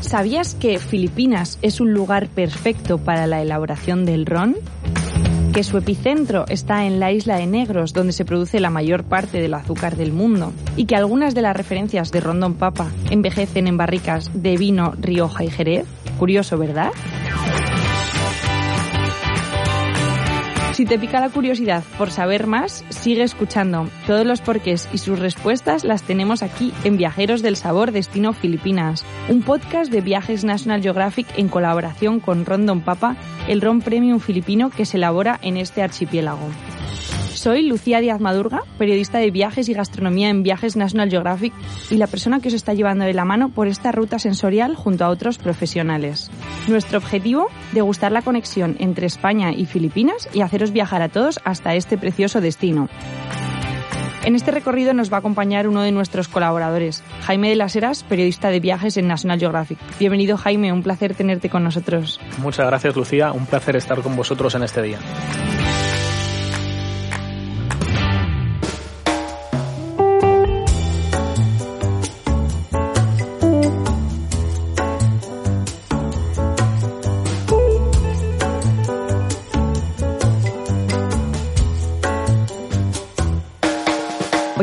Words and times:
¿Sabías 0.00 0.54
que 0.54 0.78
Filipinas 0.78 1.58
es 1.62 1.80
un 1.80 1.92
lugar 1.92 2.28
perfecto 2.28 2.98
para 2.98 3.26
la 3.26 3.42
elaboración 3.42 4.04
del 4.04 4.26
ron? 4.26 4.56
Que 5.52 5.64
su 5.64 5.78
epicentro 5.78 6.44
está 6.48 6.84
en 6.84 7.00
la 7.00 7.12
isla 7.12 7.36
de 7.38 7.46
Negros, 7.46 7.92
donde 7.92 8.12
se 8.12 8.24
produce 8.24 8.60
la 8.60 8.70
mayor 8.70 9.04
parte 9.04 9.40
del 9.40 9.54
azúcar 9.54 9.96
del 9.96 10.12
mundo, 10.12 10.52
y 10.76 10.84
que 10.84 10.96
algunas 10.96 11.34
de 11.34 11.42
las 11.42 11.56
referencias 11.56 12.12
de 12.12 12.20
Rondón 12.20 12.54
Papa 12.54 12.90
envejecen 13.10 13.66
en 13.66 13.76
barricas 13.76 14.30
de 14.34 14.56
vino, 14.56 14.92
Rioja 15.00 15.44
y 15.44 15.50
Jerez. 15.50 15.86
Curioso, 16.18 16.58
¿verdad? 16.58 16.90
Si 20.76 20.84
te 20.84 20.98
pica 20.98 21.20
la 21.20 21.30
curiosidad 21.30 21.82
por 21.96 22.10
saber 22.10 22.46
más, 22.46 22.84
sigue 22.90 23.22
escuchando. 23.22 23.88
Todos 24.06 24.26
los 24.26 24.42
porqués 24.42 24.90
y 24.92 24.98
sus 24.98 25.18
respuestas 25.18 25.84
las 25.84 26.02
tenemos 26.02 26.42
aquí 26.42 26.70
en 26.84 26.98
Viajeros 26.98 27.40
del 27.40 27.56
Sabor 27.56 27.92
Destino 27.92 28.34
Filipinas, 28.34 29.02
un 29.30 29.40
podcast 29.40 29.90
de 29.90 30.02
Viajes 30.02 30.44
National 30.44 30.82
Geographic 30.82 31.28
en 31.38 31.48
colaboración 31.48 32.20
con 32.20 32.44
Rondon 32.44 32.82
Papa, 32.82 33.16
el 33.48 33.62
ron 33.62 33.80
premium 33.80 34.20
filipino 34.20 34.68
que 34.68 34.84
se 34.84 34.98
elabora 34.98 35.38
en 35.40 35.56
este 35.56 35.80
archipiélago. 35.80 36.46
Soy 37.36 37.64
Lucía 37.64 38.00
Díaz 38.00 38.18
Madurga, 38.18 38.62
periodista 38.78 39.18
de 39.18 39.30
viajes 39.30 39.68
y 39.68 39.74
gastronomía 39.74 40.30
en 40.30 40.42
Viajes 40.42 40.74
National 40.74 41.10
Geographic 41.10 41.52
y 41.90 41.98
la 41.98 42.06
persona 42.06 42.40
que 42.40 42.48
os 42.48 42.54
está 42.54 42.72
llevando 42.72 43.04
de 43.04 43.12
la 43.12 43.26
mano 43.26 43.50
por 43.50 43.68
esta 43.68 43.92
ruta 43.92 44.18
sensorial 44.18 44.74
junto 44.74 45.04
a 45.04 45.10
otros 45.10 45.36
profesionales. 45.36 46.30
Nuestro 46.66 46.96
objetivo, 46.96 47.48
degustar 47.72 48.10
la 48.10 48.22
conexión 48.22 48.76
entre 48.78 49.06
España 49.06 49.52
y 49.52 49.66
Filipinas 49.66 50.30
y 50.32 50.40
haceros 50.40 50.72
viajar 50.72 51.02
a 51.02 51.10
todos 51.10 51.38
hasta 51.44 51.74
este 51.74 51.98
precioso 51.98 52.40
destino. 52.40 52.88
En 54.24 54.34
este 54.34 54.50
recorrido 54.50 54.94
nos 54.94 55.12
va 55.12 55.18
a 55.18 55.20
acompañar 55.20 55.68
uno 55.68 55.82
de 55.82 55.92
nuestros 55.92 56.28
colaboradores, 56.28 57.04
Jaime 57.20 57.50
de 57.50 57.56
las 57.56 57.76
Heras, 57.76 58.02
periodista 58.02 58.48
de 58.48 58.60
viajes 58.60 58.96
en 58.96 59.08
National 59.08 59.38
Geographic. 59.38 59.78
Bienvenido 60.00 60.38
Jaime, 60.38 60.72
un 60.72 60.82
placer 60.82 61.14
tenerte 61.14 61.50
con 61.50 61.62
nosotros. 61.62 62.18
Muchas 62.38 62.66
gracias 62.66 62.96
Lucía, 62.96 63.32
un 63.32 63.44
placer 63.44 63.76
estar 63.76 64.00
con 64.00 64.16
vosotros 64.16 64.54
en 64.54 64.62
este 64.62 64.80
día. 64.80 64.98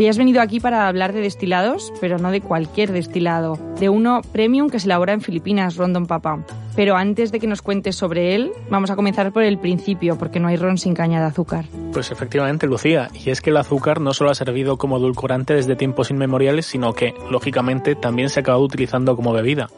Hoy 0.03 0.09
has 0.09 0.17
venido 0.17 0.41
aquí 0.41 0.59
para 0.59 0.89
hablar 0.89 1.13
de 1.13 1.21
destilados, 1.21 1.93
pero 2.01 2.17
no 2.17 2.29
de 2.29 2.41
cualquier 2.41 2.91
destilado, 2.91 3.57
de 3.79 3.87
uno 3.87 4.19
premium 4.33 4.69
que 4.69 4.77
se 4.77 4.87
elabora 4.87 5.13
en 5.13 5.21
Filipinas, 5.21 5.77
Rondon 5.77 6.07
Papa. 6.07 6.45
Pero 6.75 6.95
antes 6.95 7.31
de 7.31 7.39
que 7.39 7.47
nos 7.47 7.61
cuentes 7.61 7.95
sobre 7.95 8.35
él, 8.35 8.51
vamos 8.69 8.89
a 8.89 8.95
comenzar 8.95 9.31
por 9.31 9.43
el 9.43 9.59
principio, 9.59 10.17
porque 10.17 10.39
no 10.39 10.47
hay 10.47 10.55
ron 10.55 10.77
sin 10.77 10.93
caña 10.93 11.19
de 11.19 11.27
azúcar. 11.27 11.65
Pues 11.91 12.11
efectivamente, 12.11 12.67
Lucía, 12.67 13.09
y 13.13 13.29
es 13.29 13.41
que 13.41 13.51
el 13.51 13.57
azúcar 13.57 14.01
no 14.01 14.13
solo 14.13 14.31
ha 14.31 14.35
servido 14.35 14.77
como 14.77 14.97
edulcorante 14.97 15.53
desde 15.53 15.75
tiempos 15.75 16.09
inmemoriales, 16.09 16.65
sino 16.65 16.93
que, 16.93 17.13
lógicamente, 17.29 17.95
también 17.95 18.29
se 18.29 18.39
ha 18.39 18.41
acabado 18.41 18.63
utilizando 18.63 19.15
como 19.15 19.33
bebida. 19.33 19.69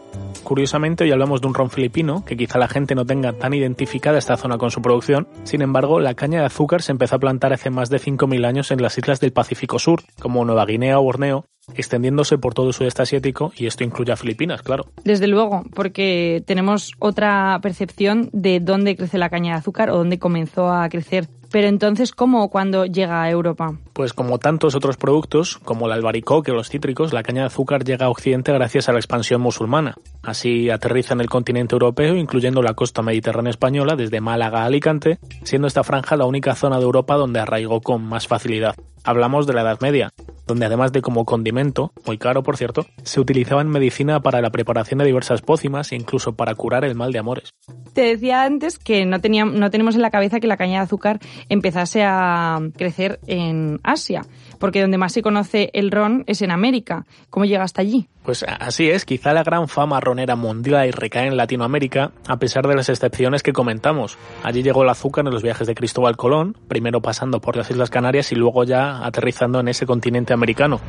Curiosamente, 0.44 1.04
hoy 1.04 1.12
hablamos 1.12 1.42
de 1.42 1.48
un 1.48 1.54
ron 1.56 1.72
filipino, 1.72 2.24
que 2.24 2.38
quizá 2.38 2.60
la 2.60 2.68
gente 2.68 2.94
no 2.94 3.06
tenga 3.06 3.34
tan 3.34 3.54
identificada 3.54 4.20
esta 4.20 4.38
zona 4.38 4.58
con 4.58 4.70
su 4.70 4.82
producción. 4.82 5.28
Sin 5.44 5.64
embargo, 5.64 6.00
la 6.00 6.14
caña 6.14 6.40
de 6.40 6.46
azúcar 6.46 6.84
se 6.84 6.92
empezó 6.92 7.16
a 7.16 7.20
plantar 7.20 7.52
hace 7.52 7.72
más 7.72 7.90
de 7.90 8.00
5.000 8.00 8.46
años 8.46 8.72
en 8.72 8.82
las 8.82 8.98
islas 8.98 9.20
del 9.20 9.34
Pacífico 9.34 9.80
Sur, 9.80 10.04
como 10.20 10.46
Nueva 10.46 10.66
Guinea 10.66 11.00
o 11.00 11.04
Borneo, 11.04 11.46
extendiéndose 11.74 12.38
por 12.38 12.54
todo 12.54 12.68
el 12.68 12.74
sudeste 12.74 13.02
asiático 13.02 13.52
y 13.56 13.66
esto 13.66 13.84
incluye 13.84 14.12
a 14.12 14.16
Filipinas, 14.16 14.62
claro. 14.62 14.86
Desde 15.04 15.28
luego, 15.28 15.64
porque 15.74 16.44
tenemos 16.46 16.94
otra 17.00 17.60
percepción 17.62 18.30
de 18.34 18.60
dónde 18.60 18.96
crece 18.96 19.18
la 19.18 19.30
caña 19.30 19.54
de 19.54 19.60
azúcar 19.60 19.90
o 19.90 19.98
dónde 19.98 20.20
comenzó 20.20 20.72
a 20.72 20.88
crecer. 20.90 21.28
Pero 21.52 21.68
entonces, 21.68 22.12
¿cómo 22.12 22.44
o 22.44 22.50
cuándo 22.50 22.86
llega 22.86 23.22
a 23.22 23.30
Europa? 23.30 23.78
Pues 23.94 24.12
como 24.12 24.40
tantos 24.40 24.76
otros 24.76 24.98
productos, 24.98 25.58
como 25.60 25.86
el 25.86 25.94
albaricoque 25.94 26.52
o 26.52 26.56
los 26.56 26.70
cítricos, 26.70 27.14
la 27.14 27.24
caña 27.24 27.42
de 27.42 27.48
azúcar 27.48 27.86
llega 27.86 28.08
a 28.08 28.10
Occidente 28.10 28.52
gracias 28.52 28.90
a 28.90 28.92
la 28.92 29.00
expansión 29.00 29.42
musulmana. 29.42 29.96
Así 30.22 30.70
aterriza 30.70 31.14
en 31.14 31.22
el 31.22 31.30
continente 31.30 31.76
europeo, 31.76 32.16
incluyendo 32.16 32.62
la 32.62 32.74
costa 32.74 33.02
mediterránea 33.02 33.52
española, 33.52 33.96
desde 33.96 34.20
Málaga 34.20 34.64
a 34.64 34.66
Alicante, 34.66 35.20
siendo 35.44 35.68
esta 35.68 35.84
franja 35.84 36.18
la 36.18 36.26
única 36.26 36.56
zona 36.56 36.78
de 36.78 36.84
Europa 36.84 37.16
donde 37.16 37.40
arraigó 37.40 37.80
con 37.80 38.04
más 38.04 38.28
facilidad. 38.28 38.76
Hablamos 39.06 39.46
de 39.46 39.54
la 39.54 39.62
Edad 39.62 39.80
Media, 39.82 40.10
donde 40.48 40.66
además 40.66 40.92
de 40.92 41.02
como 41.02 41.26
condimento, 41.26 41.92
muy 42.06 42.18
caro 42.18 42.42
por 42.42 42.58
cierto, 42.58 42.86
se 43.04 43.20
utilizaba 43.20 43.62
en 43.62 43.70
medicina 43.70 44.20
para 44.20 44.42
la 44.42 44.50
preparación 44.50 44.98
de 44.98 45.06
diversas 45.06 45.42
pócimas 45.42 45.92
e 45.92 45.96
incluso 45.96 46.36
para 46.36 46.56
curar 46.56 46.84
el 46.86 46.96
mal 46.96 47.12
de 47.12 47.20
amores. 47.20 47.54
Te 47.94 48.02
decía 48.02 48.44
antes 48.44 48.80
que 48.80 49.06
no, 49.06 49.22
teníamos, 49.22 49.56
no 49.56 49.70
tenemos 49.70 49.96
en 49.96 50.02
la 50.02 50.10
cabeza 50.10 50.40
que 50.40 50.48
la 50.48 50.58
caña 50.58 50.80
de 50.80 50.86
azúcar 50.86 51.20
empezase 51.50 52.04
a 52.04 52.60
crecer 52.76 53.20
en 53.28 53.80
Asia, 53.84 54.24
porque 54.60 54.82
donde 54.82 54.98
más 54.98 55.14
se 55.14 55.22
conoce 55.22 55.70
el 55.74 55.92
ron 55.92 56.24
es 56.26 56.42
en 56.42 56.52
América. 56.52 57.06
¿Cómo 57.30 57.46
llega 57.46 57.64
hasta 57.64 57.82
allí? 57.82 58.10
Pues 58.24 58.44
así 58.44 58.90
es, 58.90 59.06
quizá 59.06 59.34
la 59.34 59.44
gran 59.44 59.68
fama 59.68 60.00
ronera 60.00 60.36
mundial 60.36 60.92
recae 60.94 61.28
en 61.28 61.38
Latinoamérica, 61.38 62.12
a 62.28 62.38
pesar 62.38 62.68
de 62.68 62.76
las 62.76 62.90
excepciones 62.90 63.44
que 63.44 63.54
comentamos. 63.54 64.18
Allí 64.44 64.64
llegó 64.64 64.82
el 64.82 64.90
azúcar 64.90 65.26
en 65.28 65.32
los 65.32 65.44
viajes 65.44 65.68
de 65.68 65.76
Cristóbal 65.76 66.18
Colón, 66.18 66.58
primero 66.68 67.02
pasando 67.02 67.40
por 67.40 67.56
las 67.56 67.70
Islas 67.70 67.92
Canarias 67.92 68.32
y 68.32 68.36
luego 68.36 68.64
ya 68.64 68.95
aterrizando 69.04 69.60
en 69.60 69.68
ese 69.68 69.86
continente 69.86 70.34
americano. 70.34 70.80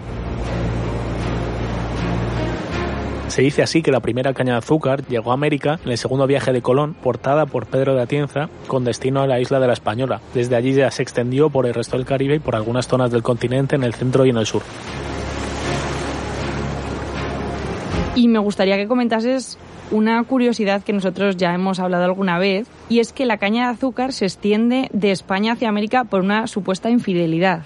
Se 3.29 3.43
dice 3.43 3.63
así 3.63 3.83
que 3.83 3.91
la 3.91 4.01
primera 4.01 4.33
caña 4.33 4.53
de 4.53 4.59
azúcar 4.59 5.05
llegó 5.09 5.31
a 5.31 5.35
América 5.35 5.79
en 5.85 5.91
el 5.91 5.99
segundo 5.99 6.27
viaje 6.27 6.53
de 6.53 6.63
Colón, 6.63 6.95
portada 6.95 7.45
por 7.47 7.67
Pedro 7.67 7.95
de 7.95 8.03
Atienza, 8.03 8.49
con 8.67 8.85
destino 8.85 9.21
a 9.21 9.27
la 9.27 9.41
isla 9.41 9.61
de 9.61 9.67
la 9.67 9.73
Española. 9.73 10.21
Desde 10.33 10.57
allí 10.57 10.73
ya 10.73 10.91
se 10.91 11.03
extendió 11.03 11.51
por 11.51 11.67
el 11.67 11.75
resto 11.75 11.97
del 11.97 12.07
Caribe 12.07 12.37
y 12.37 12.39
por 12.39 12.55
algunas 12.55 12.87
zonas 12.87 13.11
del 13.11 13.23
continente 13.23 13.77
en 13.77 13.83
el 13.83 13.95
centro 13.95 14.25
y 14.25 14.31
en 14.31 14.37
el 14.37 14.47
sur. 14.47 14.63
Y 18.15 18.29
me 18.29 18.39
gustaría 18.39 18.77
que 18.77 18.89
comentases 18.89 19.59
una 19.91 20.23
curiosidad 20.25 20.83
que 20.83 20.93
nosotros 20.93 21.37
ya 21.37 21.53
hemos 21.53 21.79
hablado 21.79 22.05
alguna 22.05 22.39
vez, 22.39 22.67
y 22.89 23.01
es 23.01 23.13
que 23.13 23.27
la 23.27 23.39
caña 23.39 23.67
de 23.67 23.75
azúcar 23.75 24.13
se 24.13 24.25
extiende 24.25 24.89
de 24.93 25.11
España 25.11 25.53
hacia 25.53 25.69
América 25.69 26.05
por 26.05 26.23
una 26.23 26.47
supuesta 26.47 26.89
infidelidad. 26.91 27.65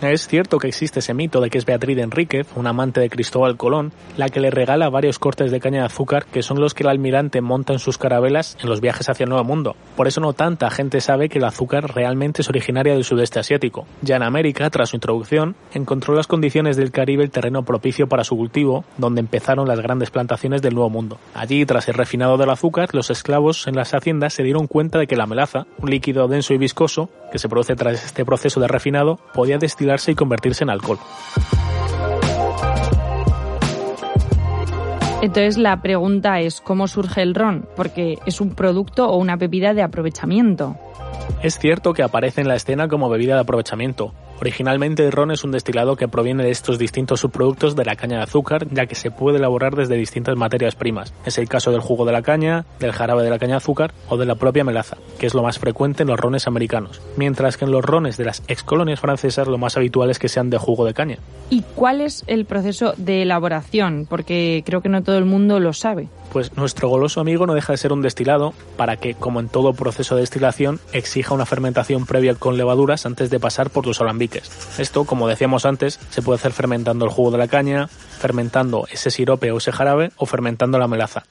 Es 0.00 0.28
cierto 0.28 0.58
que 0.58 0.68
existe 0.68 1.00
ese 1.00 1.14
mito 1.14 1.40
de 1.40 1.50
que 1.50 1.58
es 1.58 1.66
Beatriz 1.66 1.98
Enríquez, 1.98 2.46
una 2.56 2.70
amante 2.70 3.00
de 3.00 3.10
Cristóbal 3.10 3.56
Colón, 3.56 3.92
la 4.16 4.28
que 4.28 4.40
le 4.40 4.50
regala 4.50 4.88
varios 4.88 5.18
cortes 5.18 5.50
de 5.50 5.60
caña 5.60 5.80
de 5.80 5.86
azúcar 5.86 6.24
que 6.26 6.42
son 6.42 6.60
los 6.60 6.74
que 6.74 6.82
el 6.82 6.88
almirante 6.88 7.40
monta 7.40 7.72
en 7.72 7.78
sus 7.78 7.98
carabelas 7.98 8.56
en 8.62 8.68
los 8.68 8.80
viajes 8.80 9.08
hacia 9.08 9.24
el 9.24 9.30
Nuevo 9.30 9.44
Mundo. 9.44 9.76
Por 9.96 10.08
eso 10.08 10.20
no 10.20 10.32
tanta 10.32 10.70
gente 10.70 11.00
sabe 11.00 11.28
que 11.28 11.38
el 11.38 11.44
azúcar 11.44 11.94
realmente 11.94 12.42
es 12.42 12.48
originaria 12.48 12.94
del 12.94 13.04
sudeste 13.04 13.38
asiático. 13.38 13.86
Ya 14.02 14.16
en 14.16 14.22
América, 14.22 14.70
tras 14.70 14.90
su 14.90 14.96
introducción, 14.96 15.56
encontró 15.74 16.14
las 16.14 16.26
condiciones 16.26 16.76
del 16.76 16.90
Caribe 16.90 17.24
el 17.24 17.30
terreno 17.30 17.64
propicio 17.64 18.08
para 18.08 18.24
su 18.24 18.36
cultivo, 18.36 18.84
donde 18.98 19.20
empezaron 19.20 19.68
las 19.68 19.80
grandes 19.80 20.10
plantaciones 20.10 20.62
del 20.62 20.74
Nuevo 20.74 20.90
Mundo. 20.90 21.18
Allí, 21.34 21.64
tras 21.66 21.88
el 21.88 21.94
refinado 21.94 22.36
del 22.36 22.50
azúcar, 22.50 22.90
los 22.92 23.10
esclavos 23.10 23.66
en 23.66 23.76
las 23.76 23.94
haciendas 23.94 24.34
se 24.34 24.42
dieron 24.42 24.66
cuenta 24.66 24.98
de 24.98 25.06
que 25.06 25.16
la 25.16 25.26
melaza, 25.26 25.66
un 25.78 25.90
líquido 25.90 26.28
denso 26.28 26.54
y 26.54 26.58
viscoso, 26.58 27.10
que 27.30 27.38
se 27.38 27.48
produce 27.48 27.76
tras 27.76 28.04
este 28.04 28.24
proceso 28.24 28.60
de 28.60 28.68
refinado, 28.68 29.18
podía 29.40 29.56
destilarse 29.56 30.12
y 30.12 30.14
convertirse 30.14 30.64
en 30.64 30.68
alcohol. 30.68 30.98
Entonces 35.22 35.56
la 35.56 35.80
pregunta 35.80 36.40
es 36.40 36.60
cómo 36.60 36.86
surge 36.86 37.22
el 37.22 37.34
ron, 37.34 37.66
porque 37.74 38.18
es 38.26 38.42
un 38.42 38.50
producto 38.50 39.08
o 39.08 39.16
una 39.16 39.36
bebida 39.36 39.72
de 39.72 39.80
aprovechamiento. 39.80 40.76
Es 41.42 41.58
cierto 41.58 41.94
que 41.94 42.02
aparece 42.02 42.42
en 42.42 42.48
la 42.48 42.56
escena 42.56 42.86
como 42.88 43.08
bebida 43.08 43.34
de 43.34 43.40
aprovechamiento. 43.40 44.12
Originalmente 44.40 45.04
el 45.04 45.12
ron 45.12 45.30
es 45.30 45.42
un 45.42 45.52
destilado 45.52 45.96
que 45.96 46.08
proviene 46.08 46.44
de 46.44 46.50
estos 46.50 46.78
distintos 46.78 47.20
subproductos 47.20 47.76
de 47.76 47.84
la 47.84 47.96
caña 47.96 48.18
de 48.18 48.24
azúcar, 48.24 48.66
ya 48.70 48.86
que 48.86 48.94
se 48.94 49.10
puede 49.10 49.38
elaborar 49.38 49.74
desde 49.74 49.96
distintas 49.96 50.36
materias 50.36 50.74
primas. 50.74 51.12
Es 51.26 51.38
el 51.38 51.48
caso 51.48 51.72
del 51.72 51.80
jugo 51.80 52.04
de 52.04 52.12
la 52.12 52.22
caña, 52.22 52.64
del 52.78 52.92
jarabe 52.92 53.22
de 53.22 53.30
la 53.30 53.38
caña 53.38 53.52
de 53.52 53.58
azúcar 53.58 53.92
o 54.08 54.16
de 54.16 54.26
la 54.26 54.34
propia 54.34 54.64
melaza, 54.64 54.96
que 55.18 55.26
es 55.26 55.34
lo 55.34 55.42
más 55.42 55.58
frecuente 55.58 56.02
en 56.02 56.08
los 56.08 56.20
rones 56.20 56.46
americanos, 56.46 57.02
mientras 57.16 57.56
que 57.56 57.64
en 57.64 57.70
los 57.70 57.84
rones 57.84 58.16
de 58.16 58.24
las 58.24 58.42
excolonias 58.48 59.00
francesas 59.00 59.48
lo 59.48 59.58
más 59.58 59.76
habitual 59.76 60.10
es 60.10 60.18
que 60.18 60.28
sean 60.28 60.50
de 60.50 60.58
jugo 60.58 60.84
de 60.84 60.94
caña. 60.94 61.18
¿Y 61.48 61.62
cuál 61.74 62.00
es 62.00 62.24
el 62.26 62.44
proceso 62.46 62.94
de 62.96 63.22
elaboración? 63.22 64.06
Porque 64.08 64.62
creo 64.64 64.82
que 64.82 64.88
no 64.88 65.02
todo 65.02 65.18
el 65.18 65.24
mundo 65.24 65.58
lo 65.58 65.72
sabe 65.72 66.08
pues 66.32 66.56
nuestro 66.56 66.88
goloso 66.88 67.20
amigo 67.20 67.46
no 67.46 67.54
deja 67.54 67.72
de 67.72 67.78
ser 67.78 67.92
un 67.92 68.02
destilado 68.02 68.54
para 68.76 68.96
que, 68.96 69.14
como 69.14 69.40
en 69.40 69.48
todo 69.48 69.72
proceso 69.72 70.14
de 70.14 70.22
destilación, 70.22 70.80
exija 70.92 71.34
una 71.34 71.46
fermentación 71.46 72.06
previa 72.06 72.34
con 72.34 72.56
levaduras 72.56 73.06
antes 73.06 73.30
de 73.30 73.40
pasar 73.40 73.70
por 73.70 73.86
los 73.86 74.00
alambiques. 74.00 74.50
Esto, 74.78 75.04
como 75.04 75.28
decíamos 75.28 75.66
antes, 75.66 75.98
se 76.10 76.22
puede 76.22 76.38
hacer 76.38 76.52
fermentando 76.52 77.04
el 77.04 77.10
jugo 77.10 77.30
de 77.30 77.38
la 77.38 77.48
caña, 77.48 77.88
fermentando 77.88 78.86
ese 78.90 79.10
sirope 79.10 79.50
o 79.50 79.58
ese 79.58 79.72
jarabe 79.72 80.12
o 80.16 80.26
fermentando 80.26 80.78
la 80.78 80.88
melaza. 80.88 81.24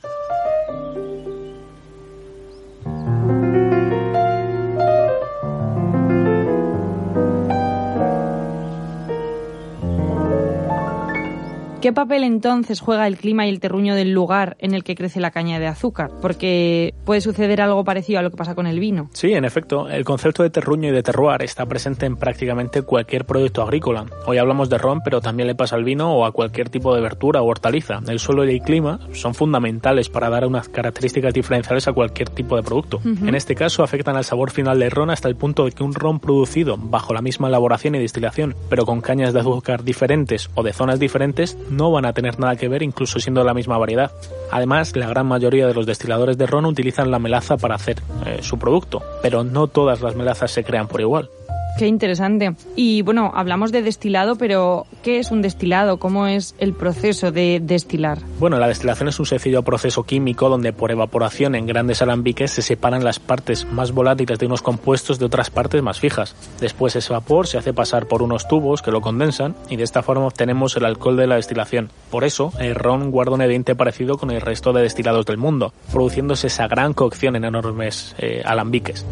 ¿Qué 11.81 11.93
papel 11.93 12.25
entonces 12.25 12.81
juega 12.81 13.07
el 13.07 13.15
clima 13.15 13.47
y 13.47 13.49
el 13.49 13.61
terruño 13.61 13.95
del 13.95 14.11
lugar 14.11 14.57
en 14.59 14.73
el 14.73 14.83
que 14.83 14.95
crece 14.95 15.21
la 15.21 15.31
caña 15.31 15.59
de 15.59 15.67
azúcar? 15.67 16.11
Porque 16.21 16.93
puede 17.05 17.21
suceder 17.21 17.61
algo 17.61 17.85
parecido 17.85 18.19
a 18.19 18.21
lo 18.21 18.31
que 18.31 18.35
pasa 18.35 18.53
con 18.53 18.67
el 18.67 18.81
vino. 18.81 19.09
Sí, 19.13 19.31
en 19.31 19.45
efecto, 19.45 19.87
el 19.87 20.03
concepto 20.03 20.43
de 20.43 20.49
terruño 20.49 20.89
y 20.89 20.91
de 20.91 21.03
terroir 21.03 21.41
está 21.41 21.65
presente 21.65 22.05
en 22.05 22.17
prácticamente 22.17 22.81
cualquier 22.81 23.23
producto 23.23 23.61
agrícola. 23.61 24.05
Hoy 24.25 24.39
hablamos 24.39 24.69
de 24.69 24.77
ron, 24.77 24.99
pero 25.05 25.21
también 25.21 25.47
le 25.47 25.55
pasa 25.55 25.77
al 25.77 25.85
vino 25.85 26.13
o 26.13 26.25
a 26.25 26.33
cualquier 26.33 26.67
tipo 26.67 26.93
de 26.93 26.99
verdura 26.99 27.41
o 27.41 27.45
hortaliza. 27.45 28.01
El 28.09 28.19
suelo 28.19 28.43
y 28.43 28.55
el 28.55 28.61
clima 28.61 28.99
son 29.13 29.33
fundamentales 29.33 30.09
para 30.09 30.29
dar 30.29 30.45
unas 30.45 30.67
características 30.67 31.33
diferenciales 31.33 31.87
a 31.87 31.93
cualquier 31.93 32.27
tipo 32.29 32.57
de 32.57 32.63
producto. 32.63 32.99
En 33.05 33.35
este 33.35 33.55
caso 33.55 33.83
afectan 33.83 34.17
al 34.17 34.25
sabor 34.25 34.51
final 34.51 34.79
del 34.79 34.91
ron 34.91 35.11
hasta 35.11 35.29
el 35.29 35.37
punto 35.37 35.63
de 35.63 35.71
que 35.71 35.83
un 35.83 35.93
ron 35.93 36.19
producido 36.19 36.75
bajo 36.77 37.13
la 37.13 37.21
misma 37.21 37.47
elaboración 37.47 37.95
y 37.95 37.99
destilación, 37.99 38.53
pero 38.69 38.85
con 38.85 38.99
cañas 38.99 39.33
de 39.33 39.39
azúcar 39.39 39.85
diferentes 39.85 40.49
o 40.55 40.63
de 40.63 40.73
zonas 40.73 40.99
diferentes, 40.99 41.57
no 41.69 41.91
van 41.91 42.05
a 42.05 42.13
tener 42.13 42.39
nada 42.39 42.55
que 42.55 42.67
ver 42.67 42.83
incluso 42.83 43.19
siendo 43.19 43.43
la 43.43 43.53
misma 43.53 43.77
variedad. 43.77 44.11
Además, 44.51 44.95
la 44.95 45.07
gran 45.07 45.27
mayoría 45.27 45.67
de 45.67 45.73
los 45.73 45.85
destiladores 45.85 46.37
de 46.37 46.47
ron 46.47 46.65
utilizan 46.65 47.11
la 47.11 47.19
melaza 47.19 47.57
para 47.57 47.75
hacer 47.75 48.01
eh, 48.25 48.39
su 48.41 48.57
producto, 48.57 49.01
pero 49.21 49.43
no 49.43 49.67
todas 49.67 50.01
las 50.01 50.15
melazas 50.15 50.51
se 50.51 50.63
crean 50.63 50.87
por 50.87 51.01
igual. 51.01 51.29
Qué 51.77 51.87
interesante. 51.87 52.55
Y 52.75 53.03
bueno, 53.03 53.31
hablamos 53.33 53.71
de 53.71 53.81
destilado, 53.81 54.35
pero 54.35 54.85
¿qué 55.01 55.19
es 55.19 55.31
un 55.31 55.41
destilado? 55.41 55.97
¿Cómo 55.97 56.27
es 56.27 56.55
el 56.59 56.73
proceso 56.73 57.31
de 57.31 57.59
destilar? 57.61 58.19
Bueno, 58.39 58.57
la 58.59 58.67
destilación 58.67 59.09
es 59.09 59.19
un 59.19 59.25
sencillo 59.25 59.63
proceso 59.63 60.03
químico 60.03 60.49
donde 60.49 60.73
por 60.73 60.91
evaporación 60.91 61.55
en 61.55 61.65
grandes 61.65 62.01
alambiques 62.01 62.51
se 62.51 62.61
separan 62.61 63.03
las 63.03 63.19
partes 63.19 63.65
más 63.65 63.91
volátiles 63.91 64.39
de 64.39 64.45
unos 64.45 64.61
compuestos 64.61 65.19
de 65.19 65.25
otras 65.25 65.49
partes 65.49 65.81
más 65.81 65.99
fijas. 65.99 66.35
Después 66.59 66.95
ese 66.95 67.13
vapor 67.13 67.47
se 67.47 67.57
hace 67.57 67.73
pasar 67.73 68.07
por 68.07 68.21
unos 68.21 68.47
tubos 68.47 68.81
que 68.81 68.91
lo 68.91 69.01
condensan 69.01 69.55
y 69.69 69.75
de 69.75 69.83
esta 69.83 70.03
forma 70.03 70.27
obtenemos 70.27 70.75
el 70.75 70.85
alcohol 70.85 71.17
de 71.17 71.27
la 71.27 71.35
destilación. 71.35 71.89
Por 72.09 72.23
eso, 72.23 72.51
el 72.59 72.75
ron 72.75 73.11
guarda 73.11 73.33
un 73.33 73.41
evidente 73.41 73.75
parecido 73.75 74.17
con 74.17 74.31
el 74.31 74.41
resto 74.41 74.73
de 74.73 74.81
destilados 74.81 75.25
del 75.25 75.37
mundo, 75.37 75.73
produciéndose 75.91 76.47
esa 76.47 76.67
gran 76.67 76.93
cocción 76.93 77.35
en 77.35 77.45
enormes 77.45 78.15
eh, 78.19 78.41
alambiques. 78.45 79.05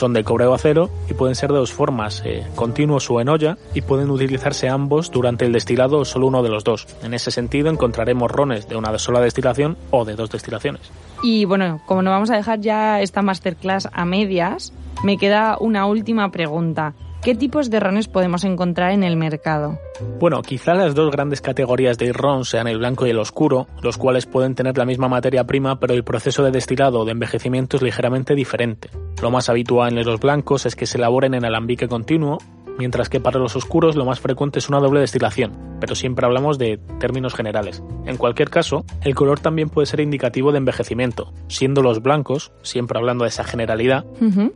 Son 0.00 0.14
de 0.14 0.24
cobre 0.24 0.46
o 0.46 0.54
acero 0.54 0.88
y 1.10 1.12
pueden 1.12 1.34
ser 1.34 1.52
de 1.52 1.58
dos 1.58 1.74
formas, 1.74 2.22
eh, 2.24 2.46
continuos 2.54 3.10
o 3.10 3.20
en 3.20 3.28
olla, 3.28 3.58
y 3.74 3.82
pueden 3.82 4.08
utilizarse 4.08 4.66
ambos 4.66 5.10
durante 5.10 5.44
el 5.44 5.52
destilado 5.52 5.98
o 5.98 6.06
solo 6.06 6.26
uno 6.26 6.42
de 6.42 6.48
los 6.48 6.64
dos. 6.64 6.86
En 7.02 7.12
ese 7.12 7.30
sentido 7.30 7.68
encontraremos 7.68 8.30
rones 8.30 8.66
de 8.66 8.76
una 8.76 8.98
sola 8.98 9.20
destilación 9.20 9.76
o 9.90 10.06
de 10.06 10.14
dos 10.14 10.30
destilaciones. 10.30 10.90
Y 11.22 11.44
bueno, 11.44 11.82
como 11.84 12.00
no 12.00 12.10
vamos 12.10 12.30
a 12.30 12.36
dejar 12.36 12.60
ya 12.60 13.02
esta 13.02 13.20
masterclass 13.20 13.90
a 13.92 14.06
medias, 14.06 14.72
me 15.04 15.18
queda 15.18 15.58
una 15.60 15.84
última 15.84 16.30
pregunta. 16.30 16.94
¿Qué 17.22 17.34
tipos 17.34 17.68
de 17.68 17.80
rones 17.80 18.08
podemos 18.08 18.44
encontrar 18.44 18.92
en 18.92 19.02
el 19.02 19.14
mercado? 19.14 19.78
Bueno, 20.18 20.40
quizá 20.40 20.72
las 20.72 20.94
dos 20.94 21.10
grandes 21.10 21.42
categorías 21.42 21.98
de 21.98 22.14
ron 22.14 22.46
sean 22.46 22.66
el 22.66 22.78
blanco 22.78 23.06
y 23.06 23.10
el 23.10 23.18
oscuro, 23.18 23.66
los 23.82 23.98
cuales 23.98 24.24
pueden 24.24 24.54
tener 24.54 24.78
la 24.78 24.86
misma 24.86 25.06
materia 25.06 25.44
prima, 25.44 25.78
pero 25.78 25.92
el 25.92 26.02
proceso 26.02 26.42
de 26.42 26.50
destilado 26.50 27.00
o 27.00 27.04
de 27.04 27.12
envejecimiento 27.12 27.76
es 27.76 27.82
ligeramente 27.82 28.34
diferente. 28.34 28.88
Lo 29.20 29.30
más 29.30 29.50
habitual 29.50 29.98
en 29.98 30.06
los 30.06 30.18
blancos 30.18 30.64
es 30.64 30.74
que 30.74 30.86
se 30.86 30.96
elaboren 30.96 31.34
en 31.34 31.44
alambique 31.44 31.88
continuo, 31.88 32.38
mientras 32.80 33.10
que 33.10 33.20
para 33.20 33.38
los 33.38 33.56
oscuros 33.56 33.94
lo 33.94 34.06
más 34.06 34.20
frecuente 34.20 34.58
es 34.58 34.70
una 34.70 34.78
doble 34.78 35.00
destilación, 35.00 35.52
pero 35.80 35.94
siempre 35.94 36.24
hablamos 36.24 36.56
de 36.56 36.78
términos 36.98 37.34
generales. 37.34 37.82
En 38.06 38.16
cualquier 38.16 38.48
caso, 38.48 38.86
el 39.02 39.14
color 39.14 39.38
también 39.38 39.68
puede 39.68 39.84
ser 39.84 40.00
indicativo 40.00 40.50
de 40.50 40.56
envejecimiento, 40.56 41.34
siendo 41.46 41.82
los 41.82 42.02
blancos, 42.02 42.52
siempre 42.62 42.98
hablando 42.98 43.24
de 43.24 43.28
esa 43.28 43.44
generalidad, 43.44 44.06